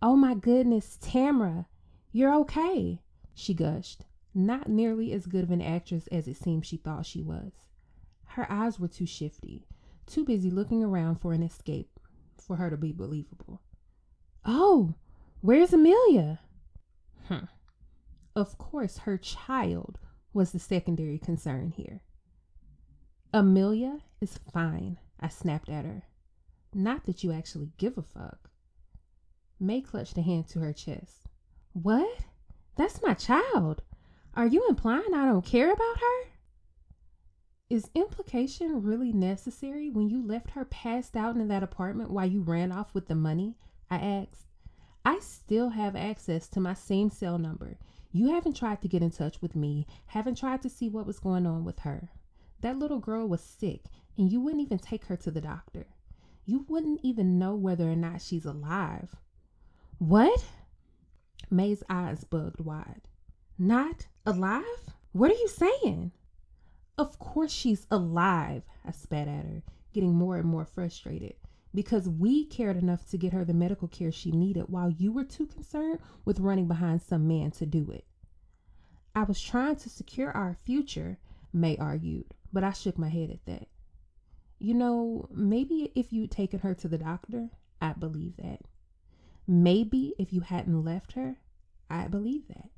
Oh 0.00 0.14
my 0.14 0.34
goodness, 0.34 0.96
Tamra, 1.00 1.66
you're 2.12 2.34
okay, 2.34 3.02
she 3.34 3.52
gushed, 3.52 4.04
not 4.32 4.68
nearly 4.68 5.12
as 5.12 5.26
good 5.26 5.42
of 5.42 5.50
an 5.50 5.60
actress 5.60 6.06
as 6.08 6.28
it 6.28 6.36
seemed 6.36 6.66
she 6.66 6.76
thought 6.76 7.06
she 7.06 7.20
was. 7.20 7.52
Her 8.26 8.50
eyes 8.50 8.78
were 8.78 8.88
too 8.88 9.06
shifty, 9.06 9.66
too 10.06 10.24
busy 10.24 10.50
looking 10.50 10.84
around 10.84 11.16
for 11.16 11.32
an 11.32 11.42
escape 11.42 11.98
for 12.36 12.56
her 12.56 12.70
to 12.70 12.76
be 12.76 12.92
believable. 12.92 13.60
Oh, 14.44 14.94
where's 15.40 15.72
Amelia? 15.72 16.40
Hmm. 17.26 17.46
Of 18.36 18.56
course, 18.56 18.98
her 18.98 19.18
child 19.18 19.98
was 20.32 20.52
the 20.52 20.60
secondary 20.60 21.18
concern 21.18 21.70
here. 21.70 22.02
Amelia 23.34 23.98
is 24.20 24.38
fine, 24.52 24.98
I 25.18 25.28
snapped 25.28 25.68
at 25.68 25.84
her. 25.84 26.04
Not 26.72 27.06
that 27.06 27.24
you 27.24 27.32
actually 27.32 27.72
give 27.76 27.98
a 27.98 28.02
fuck. 28.02 28.50
May 29.60 29.80
clutched 29.80 30.16
a 30.16 30.22
hand 30.22 30.46
to 30.48 30.60
her 30.60 30.72
chest. 30.72 31.26
What? 31.72 32.24
That's 32.76 33.02
my 33.02 33.14
child. 33.14 33.82
Are 34.34 34.46
you 34.46 34.66
implying 34.68 35.14
I 35.14 35.26
don't 35.26 35.44
care 35.44 35.72
about 35.72 35.98
her? 35.98 36.30
Is 37.68 37.90
implication 37.94 38.82
really 38.82 39.12
necessary 39.12 39.90
when 39.90 40.08
you 40.08 40.24
left 40.24 40.50
her 40.52 40.64
passed 40.64 41.16
out 41.16 41.36
in 41.36 41.48
that 41.48 41.62
apartment 41.62 42.10
while 42.10 42.24
you 42.24 42.40
ran 42.40 42.72
off 42.72 42.94
with 42.94 43.08
the 43.08 43.14
money? 43.14 43.56
I 43.90 43.96
asked. 43.96 44.46
I 45.04 45.18
still 45.18 45.70
have 45.70 45.96
access 45.96 46.48
to 46.48 46.60
my 46.60 46.74
same 46.74 47.10
cell 47.10 47.36
number. 47.36 47.78
You 48.12 48.30
haven't 48.30 48.56
tried 48.56 48.80
to 48.82 48.88
get 48.88 49.02
in 49.02 49.10
touch 49.10 49.42
with 49.42 49.56
me, 49.56 49.86
haven't 50.06 50.38
tried 50.38 50.62
to 50.62 50.70
see 50.70 50.88
what 50.88 51.06
was 51.06 51.18
going 51.18 51.46
on 51.46 51.64
with 51.64 51.80
her. 51.80 52.10
That 52.60 52.78
little 52.78 53.00
girl 53.00 53.26
was 53.28 53.42
sick, 53.42 53.86
and 54.16 54.30
you 54.30 54.40
wouldn't 54.40 54.62
even 54.62 54.78
take 54.78 55.04
her 55.06 55.16
to 55.16 55.30
the 55.30 55.40
doctor. 55.40 55.86
You 56.46 56.64
wouldn't 56.68 57.00
even 57.02 57.38
know 57.38 57.54
whether 57.54 57.90
or 57.90 57.96
not 57.96 58.22
she's 58.22 58.46
alive. 58.46 59.14
What? 59.98 60.44
May's 61.50 61.82
eyes 61.88 62.24
bugged 62.24 62.60
wide. 62.60 63.02
Not 63.58 64.06
alive? 64.24 64.64
What 65.12 65.30
are 65.30 65.34
you 65.34 65.48
saying? 65.48 66.12
Of 66.96 67.18
course 67.18 67.52
she's 67.52 67.86
alive, 67.90 68.62
I 68.84 68.92
spat 68.92 69.28
at 69.28 69.44
her, 69.44 69.62
getting 69.92 70.14
more 70.14 70.36
and 70.36 70.48
more 70.48 70.64
frustrated. 70.64 71.34
Because 71.74 72.08
we 72.08 72.44
cared 72.44 72.76
enough 72.76 73.08
to 73.10 73.18
get 73.18 73.32
her 73.32 73.44
the 73.44 73.54
medical 73.54 73.88
care 73.88 74.12
she 74.12 74.30
needed 74.30 74.64
while 74.68 74.90
you 74.90 75.12
were 75.12 75.24
too 75.24 75.46
concerned 75.46 75.98
with 76.24 76.40
running 76.40 76.68
behind 76.68 77.02
some 77.02 77.26
man 77.26 77.50
to 77.52 77.66
do 77.66 77.90
it. 77.90 78.04
I 79.14 79.24
was 79.24 79.40
trying 79.40 79.76
to 79.76 79.88
secure 79.88 80.30
our 80.30 80.56
future, 80.64 81.18
May 81.52 81.76
argued, 81.76 82.34
but 82.52 82.62
I 82.62 82.72
shook 82.72 82.98
my 82.98 83.08
head 83.08 83.30
at 83.30 83.44
that. 83.46 83.68
You 84.58 84.74
know, 84.74 85.28
maybe 85.32 85.92
if 85.94 86.12
you'd 86.12 86.30
taken 86.30 86.60
her 86.60 86.74
to 86.74 86.88
the 86.88 86.98
doctor, 86.98 87.50
I'd 87.80 88.00
believe 88.00 88.36
that. 88.36 88.60
Maybe 89.50 90.14
if 90.18 90.30
you 90.30 90.42
hadn't 90.42 90.84
left 90.84 91.12
her, 91.14 91.38
I 91.88 92.06
believe 92.06 92.46
that. 92.48 92.68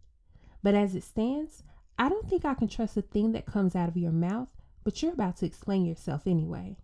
But 0.63 0.75
as 0.75 0.95
it 0.95 1.03
stands, 1.03 1.65
I 1.99 2.09
don't 2.09 2.31
think 2.31 2.45
I 2.45 2.55
can 2.55 2.69
trust 2.69 2.97
a 2.97 3.03
thing 3.03 3.33
that 3.33 3.45
comes 3.45 3.75
out 3.75 3.89
of 3.89 3.97
your 3.97 4.13
mouth, 4.13 4.49
but 4.85 5.03
you're 5.03 5.13
about 5.13 5.37
to 5.39 5.47
explain 5.47 5.85
yourself 5.85 6.29
anyway. 6.29 6.77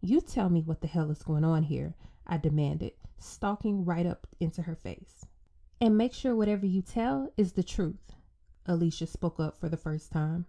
You 0.00 0.22
tell 0.22 0.48
me 0.48 0.62
what 0.62 0.80
the 0.80 0.86
hell 0.86 1.10
is 1.10 1.22
going 1.22 1.44
on 1.44 1.64
here, 1.64 1.94
I 2.26 2.38
demanded, 2.38 2.92
stalking 3.18 3.84
right 3.84 4.06
up 4.06 4.26
into 4.40 4.62
her 4.62 4.76
face. 4.76 5.26
And 5.78 5.98
make 5.98 6.14
sure 6.14 6.34
whatever 6.34 6.64
you 6.64 6.80
tell 6.80 7.30
is 7.36 7.52
the 7.52 7.62
truth, 7.62 8.14
Alicia 8.64 9.06
spoke 9.06 9.38
up 9.38 9.58
for 9.58 9.68
the 9.68 9.76
first 9.76 10.10
time. 10.10 10.46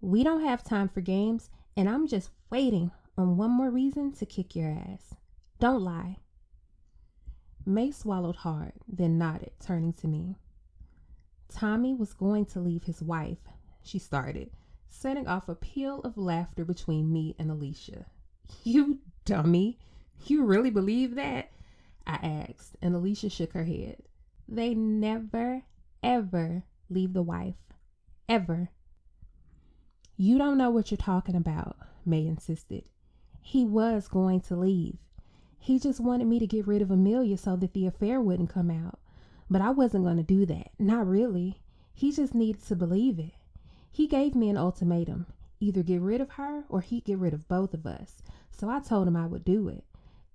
We 0.00 0.24
don't 0.24 0.44
have 0.44 0.64
time 0.64 0.88
for 0.88 1.00
games, 1.00 1.48
and 1.76 1.88
I'm 1.88 2.08
just 2.08 2.30
waiting 2.50 2.90
on 3.16 3.36
one 3.36 3.52
more 3.52 3.70
reason 3.70 4.12
to 4.14 4.26
kick 4.26 4.56
your 4.56 4.70
ass. 4.70 5.14
Don't 5.60 5.82
lie. 5.82 6.16
May 7.70 7.92
swallowed 7.92 8.34
hard, 8.34 8.72
then 8.88 9.16
nodded, 9.16 9.52
turning 9.60 9.92
to 9.92 10.08
me. 10.08 10.34
Tommy 11.48 11.94
was 11.94 12.12
going 12.12 12.44
to 12.46 12.58
leave 12.58 12.82
his 12.82 13.00
wife, 13.00 13.38
she 13.80 13.96
started, 13.96 14.50
setting 14.88 15.28
off 15.28 15.48
a 15.48 15.54
peal 15.54 16.00
of 16.00 16.18
laughter 16.18 16.64
between 16.64 17.12
me 17.12 17.36
and 17.38 17.48
Alicia. 17.48 18.06
You 18.64 18.98
dummy! 19.24 19.78
You 20.26 20.42
really 20.42 20.70
believe 20.70 21.14
that? 21.14 21.52
I 22.08 22.16
asked, 22.16 22.76
and 22.82 22.96
Alicia 22.96 23.30
shook 23.30 23.52
her 23.52 23.64
head. 23.64 24.02
They 24.48 24.74
never, 24.74 25.62
ever 26.02 26.64
leave 26.88 27.12
the 27.12 27.22
wife. 27.22 27.54
Ever. 28.28 28.70
You 30.16 30.38
don't 30.38 30.58
know 30.58 30.70
what 30.70 30.90
you're 30.90 30.98
talking 30.98 31.36
about, 31.36 31.76
May 32.04 32.26
insisted. 32.26 32.88
He 33.40 33.64
was 33.64 34.08
going 34.08 34.40
to 34.42 34.56
leave. 34.56 34.98
He 35.60 35.78
just 35.78 36.00
wanted 36.00 36.26
me 36.26 36.38
to 36.40 36.46
get 36.46 36.66
rid 36.66 36.82
of 36.82 36.90
Amelia 36.90 37.36
so 37.36 37.54
that 37.54 37.74
the 37.74 37.86
affair 37.86 38.20
wouldn't 38.20 38.50
come 38.50 38.70
out. 38.70 38.98
But 39.48 39.60
I 39.60 39.70
wasn't 39.70 40.04
going 40.04 40.16
to 40.16 40.22
do 40.22 40.44
that. 40.46 40.72
Not 40.78 41.06
really. 41.06 41.60
He 41.92 42.10
just 42.10 42.34
needed 42.34 42.62
to 42.66 42.74
believe 42.74 43.18
it. 43.18 43.34
He 43.92 44.06
gave 44.06 44.34
me 44.34 44.48
an 44.48 44.56
ultimatum 44.56 45.26
either 45.60 45.82
get 45.82 46.00
rid 46.00 46.22
of 46.22 46.30
her 46.30 46.64
or 46.70 46.80
he'd 46.80 47.04
get 47.04 47.18
rid 47.18 47.34
of 47.34 47.46
both 47.46 47.74
of 47.74 47.86
us. 47.86 48.22
So 48.50 48.68
I 48.70 48.80
told 48.80 49.06
him 49.06 49.16
I 49.16 49.26
would 49.26 49.44
do 49.44 49.68
it. 49.68 49.84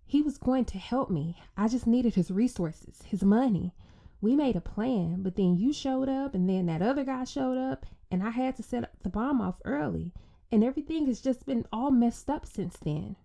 He 0.05 0.21
was 0.21 0.37
going 0.37 0.65
to 0.65 0.77
help 0.77 1.09
me. 1.09 1.37
I 1.57 1.67
just 1.67 1.87
needed 1.87 2.13
his 2.13 2.29
resources, 2.29 3.01
his 3.07 3.23
money. 3.23 3.73
We 4.21 4.35
made 4.35 4.55
a 4.55 4.61
plan, 4.61 5.23
but 5.23 5.35
then 5.35 5.57
you 5.57 5.73
showed 5.73 6.07
up, 6.07 6.35
and 6.35 6.47
then 6.47 6.67
that 6.67 6.81
other 6.81 7.03
guy 7.03 7.23
showed 7.23 7.57
up, 7.57 7.85
and 8.11 8.21
I 8.23 8.29
had 8.29 8.55
to 8.57 8.63
set 8.63 8.91
the 9.01 9.09
bomb 9.09 9.41
off 9.41 9.59
early. 9.65 10.13
And 10.51 10.63
everything 10.63 11.07
has 11.07 11.21
just 11.21 11.45
been 11.45 11.65
all 11.73 11.89
messed 11.89 12.29
up 12.29 12.45
since 12.45 12.77
then. 12.77 13.15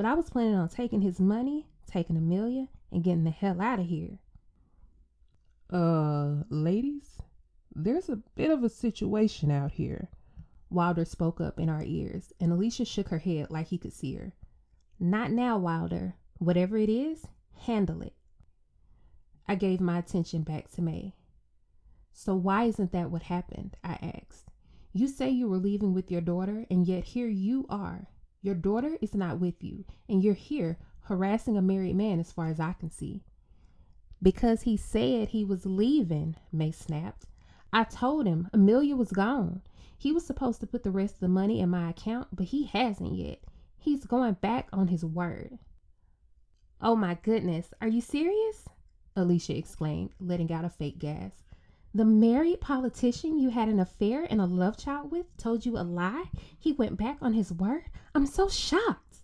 But 0.00 0.06
I 0.06 0.14
was 0.14 0.30
planning 0.30 0.54
on 0.54 0.70
taking 0.70 1.02
his 1.02 1.20
money, 1.20 1.66
taking 1.86 2.16
Amelia, 2.16 2.68
and 2.90 3.04
getting 3.04 3.24
the 3.24 3.30
hell 3.30 3.60
out 3.60 3.80
of 3.80 3.84
here. 3.84 4.18
Uh, 5.68 6.44
ladies, 6.48 7.20
there's 7.74 8.08
a 8.08 8.22
bit 8.34 8.50
of 8.50 8.64
a 8.64 8.70
situation 8.70 9.50
out 9.50 9.72
here. 9.72 10.08
Wilder 10.70 11.04
spoke 11.04 11.38
up 11.38 11.60
in 11.60 11.68
our 11.68 11.82
ears, 11.84 12.32
and 12.40 12.50
Alicia 12.50 12.86
shook 12.86 13.08
her 13.08 13.18
head 13.18 13.50
like 13.50 13.66
he 13.66 13.76
could 13.76 13.92
see 13.92 14.14
her. 14.14 14.32
Not 14.98 15.32
now, 15.32 15.58
Wilder. 15.58 16.14
Whatever 16.38 16.78
it 16.78 16.88
is, 16.88 17.26
handle 17.58 18.00
it. 18.00 18.14
I 19.46 19.54
gave 19.54 19.82
my 19.82 19.98
attention 19.98 20.44
back 20.44 20.70
to 20.70 20.80
May. 20.80 21.14
So, 22.14 22.34
why 22.34 22.64
isn't 22.64 22.92
that 22.92 23.10
what 23.10 23.24
happened? 23.24 23.76
I 23.84 23.98
asked. 24.00 24.50
You 24.94 25.08
say 25.08 25.28
you 25.28 25.46
were 25.46 25.58
leaving 25.58 25.92
with 25.92 26.10
your 26.10 26.22
daughter, 26.22 26.64
and 26.70 26.86
yet 26.86 27.04
here 27.04 27.28
you 27.28 27.66
are. 27.68 28.08
Your 28.42 28.54
daughter 28.54 28.96
is 29.00 29.14
not 29.14 29.38
with 29.38 29.62
you, 29.62 29.84
and 30.08 30.22
you're 30.22 30.34
here 30.34 30.78
harassing 31.02 31.56
a 31.56 31.62
married 31.62 31.96
man 31.96 32.20
as 32.20 32.32
far 32.32 32.48
as 32.48 32.60
I 32.60 32.72
can 32.72 32.90
see. 32.90 33.22
Because 34.22 34.62
he 34.62 34.76
said 34.76 35.28
he 35.28 35.44
was 35.44 35.66
leaving, 35.66 36.36
May 36.52 36.70
snapped. 36.70 37.26
I 37.72 37.84
told 37.84 38.26
him 38.26 38.48
Amelia 38.52 38.96
was 38.96 39.12
gone. 39.12 39.62
He 39.96 40.12
was 40.12 40.26
supposed 40.26 40.60
to 40.60 40.66
put 40.66 40.82
the 40.82 40.90
rest 40.90 41.14
of 41.14 41.20
the 41.20 41.28
money 41.28 41.60
in 41.60 41.68
my 41.68 41.90
account, 41.90 42.28
but 42.32 42.46
he 42.46 42.64
hasn't 42.64 43.14
yet. 43.14 43.40
He's 43.76 44.04
going 44.06 44.34
back 44.34 44.68
on 44.72 44.88
his 44.88 45.04
word. 45.04 45.58
Oh 46.80 46.96
my 46.96 47.14
goodness, 47.14 47.72
are 47.80 47.88
you 47.88 48.00
serious? 48.00 48.66
Alicia 49.14 49.56
exclaimed, 49.56 50.10
letting 50.18 50.50
out 50.52 50.64
a 50.64 50.70
fake 50.70 50.98
gasp. 50.98 51.44
The 51.92 52.04
married 52.04 52.60
politician 52.60 53.40
you 53.40 53.50
had 53.50 53.68
an 53.68 53.80
affair 53.80 54.24
and 54.30 54.40
a 54.40 54.46
love 54.46 54.76
child 54.76 55.10
with 55.10 55.36
told 55.36 55.66
you 55.66 55.76
a 55.76 55.82
lie? 55.82 56.30
He 56.56 56.72
went 56.72 56.96
back 56.96 57.18
on 57.20 57.32
his 57.32 57.52
word? 57.52 57.90
I'm 58.14 58.26
so 58.26 58.48
shocked. 58.48 59.18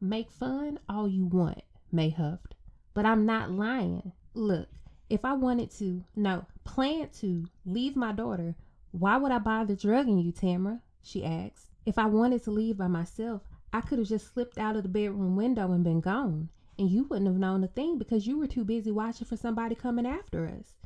Make 0.00 0.30
fun 0.30 0.78
all 0.88 1.06
you 1.06 1.26
want, 1.26 1.60
May 1.92 2.08
huffed. 2.08 2.54
But 2.94 3.04
I'm 3.04 3.26
not 3.26 3.50
lying. 3.50 4.12
Look, 4.32 4.70
if 5.10 5.26
I 5.26 5.34
wanted 5.34 5.70
to, 5.72 6.04
no, 6.16 6.46
planned 6.64 7.12
to, 7.14 7.44
leave 7.66 7.96
my 7.96 8.12
daughter, 8.12 8.56
why 8.92 9.18
would 9.18 9.30
I 9.32 9.38
bother 9.38 9.76
drugging 9.76 10.18
you, 10.18 10.32
Tamara? 10.32 10.80
She 11.02 11.22
asked. 11.22 11.68
If 11.84 11.98
I 11.98 12.06
wanted 12.06 12.42
to 12.44 12.50
leave 12.50 12.78
by 12.78 12.88
myself, 12.88 13.42
I 13.74 13.82
could 13.82 13.98
have 13.98 14.08
just 14.08 14.32
slipped 14.32 14.56
out 14.56 14.76
of 14.76 14.84
the 14.84 14.88
bedroom 14.88 15.36
window 15.36 15.72
and 15.72 15.84
been 15.84 16.00
gone, 16.00 16.48
and 16.78 16.88
you 16.88 17.04
wouldn't 17.04 17.26
have 17.26 17.36
known 17.36 17.62
a 17.62 17.68
thing 17.68 17.98
because 17.98 18.26
you 18.26 18.38
were 18.38 18.46
too 18.46 18.64
busy 18.64 18.90
watching 18.90 19.26
for 19.26 19.36
somebody 19.36 19.74
coming 19.74 20.06
after 20.06 20.46
us. 20.46 20.76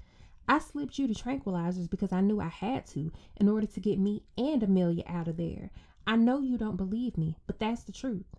I 0.48 0.58
slipped 0.58 0.98
you 0.98 1.06
the 1.06 1.14
tranquilizers 1.14 1.88
because 1.88 2.12
I 2.12 2.20
knew 2.20 2.40
I 2.40 2.48
had 2.48 2.86
to 2.88 3.12
in 3.36 3.48
order 3.48 3.66
to 3.66 3.80
get 3.80 3.98
me 3.98 4.24
and 4.36 4.62
Amelia 4.62 5.04
out 5.06 5.28
of 5.28 5.36
there. 5.36 5.70
I 6.06 6.16
know 6.16 6.40
you 6.40 6.58
don't 6.58 6.76
believe 6.76 7.16
me, 7.16 7.36
but 7.46 7.58
that's 7.58 7.84
the 7.84 7.92
truth. 7.92 8.36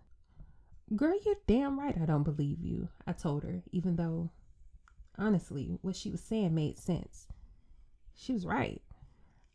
Girl, 0.96 1.18
you're 1.26 1.36
damn 1.48 1.80
right 1.80 1.98
I 2.00 2.06
don't 2.06 2.24
believe 2.24 2.62
you, 2.62 2.90
I 3.08 3.14
told 3.14 3.44
her, 3.44 3.64
even 3.72 3.96
though, 3.96 4.32
honestly, 5.18 5.80
what 5.82 5.96
she 5.96 6.10
was 6.12 6.22
saying 6.22 6.54
made 6.54 6.78
sense. 6.78 7.28
She 8.14 8.34
was 8.34 8.46
right. 8.46 8.82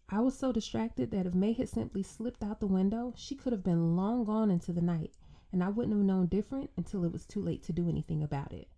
I 0.09 0.21
was 0.21 0.37
so 0.37 0.53
distracted 0.53 1.11
that 1.11 1.27
if 1.27 1.35
May 1.35 1.53
had 1.53 1.69
simply 1.69 2.03
slipped 2.03 2.43
out 2.43 2.61
the 2.61 2.67
window, 2.67 3.13
she 3.15 3.35
could 3.35 3.53
have 3.53 3.63
been 3.63 3.95
long 3.95 4.25
gone 4.25 4.51
into 4.51 4.73
the 4.73 4.81
night, 4.81 5.13
and 5.53 5.63
I 5.63 5.69
wouldn't 5.69 5.95
have 5.95 6.05
known 6.05 6.27
different 6.27 6.71
until 6.79 7.05
it 7.05 7.13
was 7.13 7.27
too 7.27 7.43
late 7.43 7.63
to 7.65 7.73
do 7.75 7.89
anything 7.89 8.23
about 8.23 8.53
it. 8.53 8.69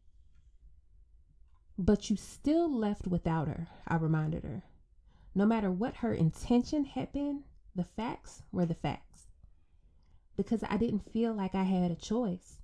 But 1.82 2.10
you 2.10 2.16
still 2.16 2.70
left 2.70 3.06
without 3.06 3.48
her, 3.48 3.66
I 3.88 3.96
reminded 3.96 4.44
her. 4.44 4.64
No 5.34 5.46
matter 5.46 5.70
what 5.70 5.94
her 5.94 6.12
intention 6.12 6.84
had 6.84 7.10
been, 7.10 7.44
the 7.74 7.84
facts 7.84 8.42
were 8.52 8.66
the 8.66 8.74
facts. 8.74 9.28
Because 10.36 10.62
I 10.68 10.76
didn't 10.76 11.10
feel 11.10 11.32
like 11.32 11.54
I 11.54 11.62
had 11.62 11.90
a 11.90 11.96
choice. 11.96 12.58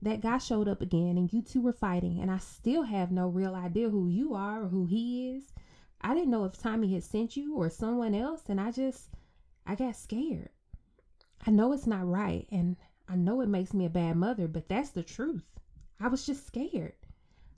That 0.00 0.20
guy 0.20 0.38
showed 0.38 0.68
up 0.68 0.80
again, 0.80 1.18
and 1.18 1.32
you 1.32 1.42
two 1.42 1.60
were 1.60 1.72
fighting, 1.72 2.20
and 2.20 2.30
I 2.30 2.38
still 2.38 2.84
have 2.84 3.10
no 3.10 3.26
real 3.26 3.56
idea 3.56 3.90
who 3.90 4.06
you 4.06 4.32
are 4.32 4.62
or 4.62 4.68
who 4.68 4.86
he 4.86 5.30
is. 5.30 5.52
I 6.00 6.14
didn't 6.14 6.30
know 6.30 6.44
if 6.44 6.56
Tommy 6.56 6.94
had 6.94 7.02
sent 7.02 7.36
you 7.36 7.56
or 7.56 7.68
someone 7.68 8.14
else, 8.14 8.42
and 8.48 8.60
I 8.60 8.70
just, 8.70 9.10
I 9.66 9.74
got 9.74 9.96
scared. 9.96 10.50
I 11.44 11.50
know 11.50 11.72
it's 11.72 11.88
not 11.88 12.06
right, 12.06 12.46
and 12.52 12.76
I 13.08 13.16
know 13.16 13.40
it 13.40 13.48
makes 13.48 13.74
me 13.74 13.86
a 13.86 13.90
bad 13.90 14.14
mother, 14.16 14.46
but 14.46 14.68
that's 14.68 14.90
the 14.90 15.02
truth. 15.02 15.58
I 15.98 16.06
was 16.06 16.24
just 16.24 16.46
scared. 16.46 16.94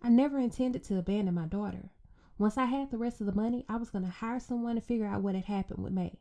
I 0.04 0.10
never 0.10 0.38
intended 0.38 0.84
to 0.84 0.98
abandon 0.98 1.34
my 1.34 1.46
daughter. 1.46 1.88
Once 2.36 2.58
I 2.58 2.66
had 2.66 2.90
the 2.90 2.98
rest 2.98 3.22
of 3.22 3.26
the 3.26 3.32
money, 3.32 3.64
I 3.70 3.76
was 3.76 3.88
going 3.88 4.04
to 4.04 4.10
hire 4.10 4.38
someone 4.38 4.74
to 4.74 4.82
figure 4.82 5.06
out 5.06 5.22
what 5.22 5.34
had 5.34 5.46
happened 5.46 5.82
with 5.82 5.94
May. 5.94 6.18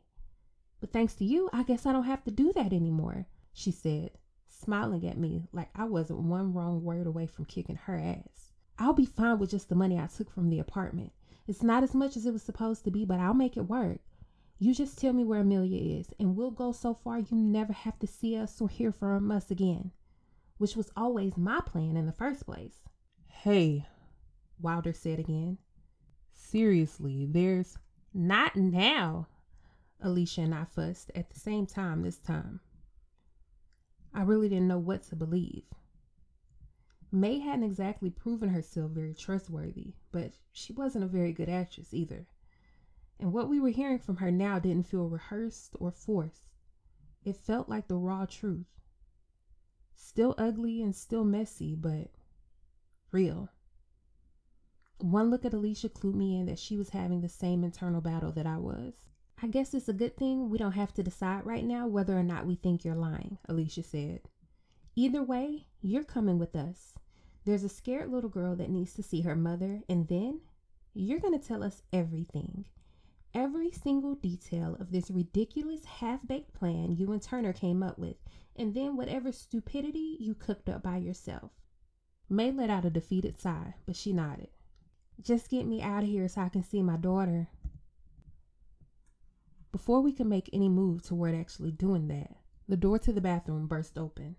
But 0.80 0.90
thanks 0.90 1.12
to 1.16 1.26
you, 1.26 1.50
I 1.52 1.64
guess 1.64 1.84
I 1.84 1.92
don't 1.92 2.04
have 2.04 2.24
to 2.24 2.30
do 2.30 2.50
that 2.54 2.72
anymore, 2.72 3.26
she 3.52 3.70
said, 3.70 4.12
smiling 4.48 5.06
at 5.06 5.18
me 5.18 5.48
like 5.52 5.68
I 5.74 5.84
wasn't 5.84 6.20
one 6.20 6.54
wrong 6.54 6.82
word 6.82 7.06
away 7.06 7.26
from 7.26 7.44
kicking 7.44 7.76
her 7.76 7.98
ass. 7.98 8.52
I'll 8.78 8.94
be 8.94 9.04
fine 9.04 9.38
with 9.38 9.50
just 9.50 9.68
the 9.68 9.74
money 9.74 9.98
I 9.98 10.06
took 10.06 10.30
from 10.30 10.48
the 10.48 10.60
apartment. 10.60 11.12
It's 11.46 11.62
not 11.62 11.82
as 11.82 11.92
much 11.92 12.16
as 12.16 12.24
it 12.24 12.32
was 12.32 12.42
supposed 12.42 12.84
to 12.84 12.90
be, 12.90 13.04
but 13.04 13.20
I'll 13.20 13.34
make 13.34 13.58
it 13.58 13.68
work. 13.68 14.00
You 14.58 14.72
just 14.72 14.96
tell 14.96 15.12
me 15.12 15.24
where 15.24 15.40
Amelia 15.40 15.98
is, 15.98 16.06
and 16.18 16.34
we'll 16.34 16.52
go 16.52 16.72
so 16.72 16.94
far 16.94 17.18
you 17.18 17.36
never 17.36 17.74
have 17.74 17.98
to 17.98 18.06
see 18.06 18.34
us 18.34 18.62
or 18.62 18.68
hear 18.70 18.92
from 18.92 19.30
us 19.30 19.50
again, 19.50 19.90
which 20.56 20.74
was 20.74 20.90
always 20.96 21.36
my 21.36 21.60
plan 21.60 21.98
in 21.98 22.06
the 22.06 22.12
first 22.12 22.46
place. 22.46 22.78
Hey, 23.42 23.86
Wilder 24.58 24.92
said 24.94 25.18
again. 25.18 25.58
Seriously, 26.32 27.26
there's. 27.26 27.76
Not 28.14 28.54
now, 28.56 29.26
Alicia 30.00 30.42
and 30.42 30.54
I 30.54 30.64
fussed 30.64 31.10
at 31.14 31.30
the 31.30 31.38
same 31.38 31.66
time 31.66 32.02
this 32.02 32.18
time. 32.18 32.60
I 34.14 34.22
really 34.22 34.48
didn't 34.48 34.68
know 34.68 34.78
what 34.78 35.02
to 35.08 35.16
believe. 35.16 35.64
May 37.10 37.40
hadn't 37.40 37.64
exactly 37.64 38.08
proven 38.08 38.48
herself 38.48 38.92
very 38.92 39.14
trustworthy, 39.14 39.94
but 40.12 40.38
she 40.52 40.72
wasn't 40.72 41.04
a 41.04 41.08
very 41.08 41.32
good 41.32 41.48
actress 41.48 41.92
either. 41.92 42.26
And 43.18 43.32
what 43.32 43.48
we 43.48 43.60
were 43.60 43.70
hearing 43.70 43.98
from 43.98 44.16
her 44.16 44.30
now 44.30 44.58
didn't 44.58 44.86
feel 44.86 45.08
rehearsed 45.08 45.74
or 45.80 45.90
forced. 45.90 46.44
It 47.24 47.36
felt 47.36 47.68
like 47.68 47.88
the 47.88 47.96
raw 47.96 48.26
truth. 48.26 48.80
Still 49.94 50.34
ugly 50.38 50.80
and 50.82 50.94
still 50.94 51.24
messy, 51.24 51.74
but 51.74 52.10
real. 53.14 53.48
One 54.98 55.30
look 55.30 55.44
at 55.44 55.54
Alicia 55.54 55.88
clued 55.88 56.16
me 56.16 56.36
in 56.36 56.46
that 56.46 56.58
she 56.58 56.76
was 56.76 56.90
having 56.90 57.20
the 57.20 57.28
same 57.28 57.62
internal 57.62 58.00
battle 58.00 58.32
that 58.32 58.46
I 58.46 58.58
was. 58.58 58.94
I 59.40 59.46
guess 59.46 59.72
it's 59.72 59.88
a 59.88 59.92
good 59.92 60.16
thing 60.16 60.50
we 60.50 60.58
don't 60.58 60.72
have 60.72 60.92
to 60.94 61.02
decide 61.02 61.46
right 61.46 61.64
now 61.64 61.86
whether 61.86 62.18
or 62.18 62.24
not 62.24 62.44
we 62.44 62.56
think 62.56 62.84
you're 62.84 62.96
lying, 62.96 63.38
Alicia 63.48 63.84
said. 63.84 64.22
Either 64.96 65.22
way, 65.22 65.66
you're 65.80 66.02
coming 66.02 66.38
with 66.40 66.56
us. 66.56 66.94
There's 67.44 67.62
a 67.62 67.68
scared 67.68 68.10
little 68.10 68.30
girl 68.30 68.56
that 68.56 68.70
needs 68.70 68.94
to 68.94 69.02
see 69.02 69.20
her 69.20 69.36
mother, 69.36 69.82
and 69.88 70.08
then 70.08 70.40
you're 70.92 71.20
going 71.20 71.38
to 71.38 71.46
tell 71.46 71.62
us 71.62 71.82
everything. 71.92 72.64
Every 73.32 73.70
single 73.70 74.16
detail 74.16 74.76
of 74.80 74.90
this 74.90 75.10
ridiculous 75.10 75.84
half 75.84 76.26
baked 76.26 76.52
plan 76.52 76.96
you 76.96 77.12
and 77.12 77.22
Turner 77.22 77.52
came 77.52 77.82
up 77.82 77.96
with, 77.96 78.16
and 78.56 78.74
then 78.74 78.96
whatever 78.96 79.30
stupidity 79.30 80.16
you 80.18 80.34
cooked 80.34 80.68
up 80.68 80.82
by 80.82 80.96
yourself. 80.96 81.52
May 82.28 82.50
let 82.50 82.70
out 82.70 82.84
a 82.84 82.90
defeated 82.90 83.38
sigh, 83.38 83.74
but 83.86 83.96
she 83.96 84.12
nodded. 84.12 84.48
Just 85.20 85.50
get 85.50 85.66
me 85.66 85.82
out 85.82 86.02
of 86.02 86.08
here 86.08 86.28
so 86.28 86.40
I 86.40 86.48
can 86.48 86.62
see 86.62 86.82
my 86.82 86.96
daughter. 86.96 87.48
Before 89.72 90.00
we 90.00 90.12
could 90.12 90.26
make 90.26 90.48
any 90.52 90.68
move 90.68 91.02
toward 91.02 91.34
actually 91.34 91.72
doing 91.72 92.08
that, 92.08 92.36
the 92.68 92.76
door 92.76 92.98
to 93.00 93.12
the 93.12 93.20
bathroom 93.20 93.66
burst 93.66 93.98
open. 93.98 94.36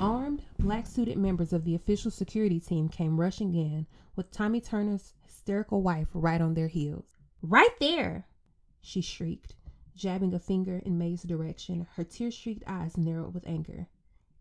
Armed, 0.00 0.42
black 0.58 0.86
suited 0.86 1.16
members 1.16 1.52
of 1.52 1.64
the 1.64 1.74
official 1.74 2.10
security 2.10 2.60
team 2.60 2.88
came 2.88 3.18
rushing 3.18 3.54
in, 3.54 3.86
with 4.14 4.30
Tommy 4.30 4.60
Turner's 4.60 5.14
hysterical 5.22 5.82
wife 5.82 6.08
right 6.12 6.40
on 6.40 6.54
their 6.54 6.68
heels. 6.68 7.16
Right 7.42 7.74
there! 7.80 8.26
she 8.80 9.00
shrieked, 9.00 9.54
jabbing 9.94 10.34
a 10.34 10.38
finger 10.38 10.78
in 10.84 10.98
May's 10.98 11.22
direction, 11.22 11.86
her 11.94 12.04
tear 12.04 12.30
streaked 12.30 12.62
eyes 12.66 12.96
narrowed 12.96 13.34
with 13.34 13.46
anger. 13.46 13.88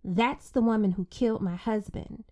That's 0.03 0.49
the 0.49 0.61
woman 0.61 0.91
who 0.91 1.05
killed 1.05 1.41
my 1.41 1.55
husband. 1.55 2.25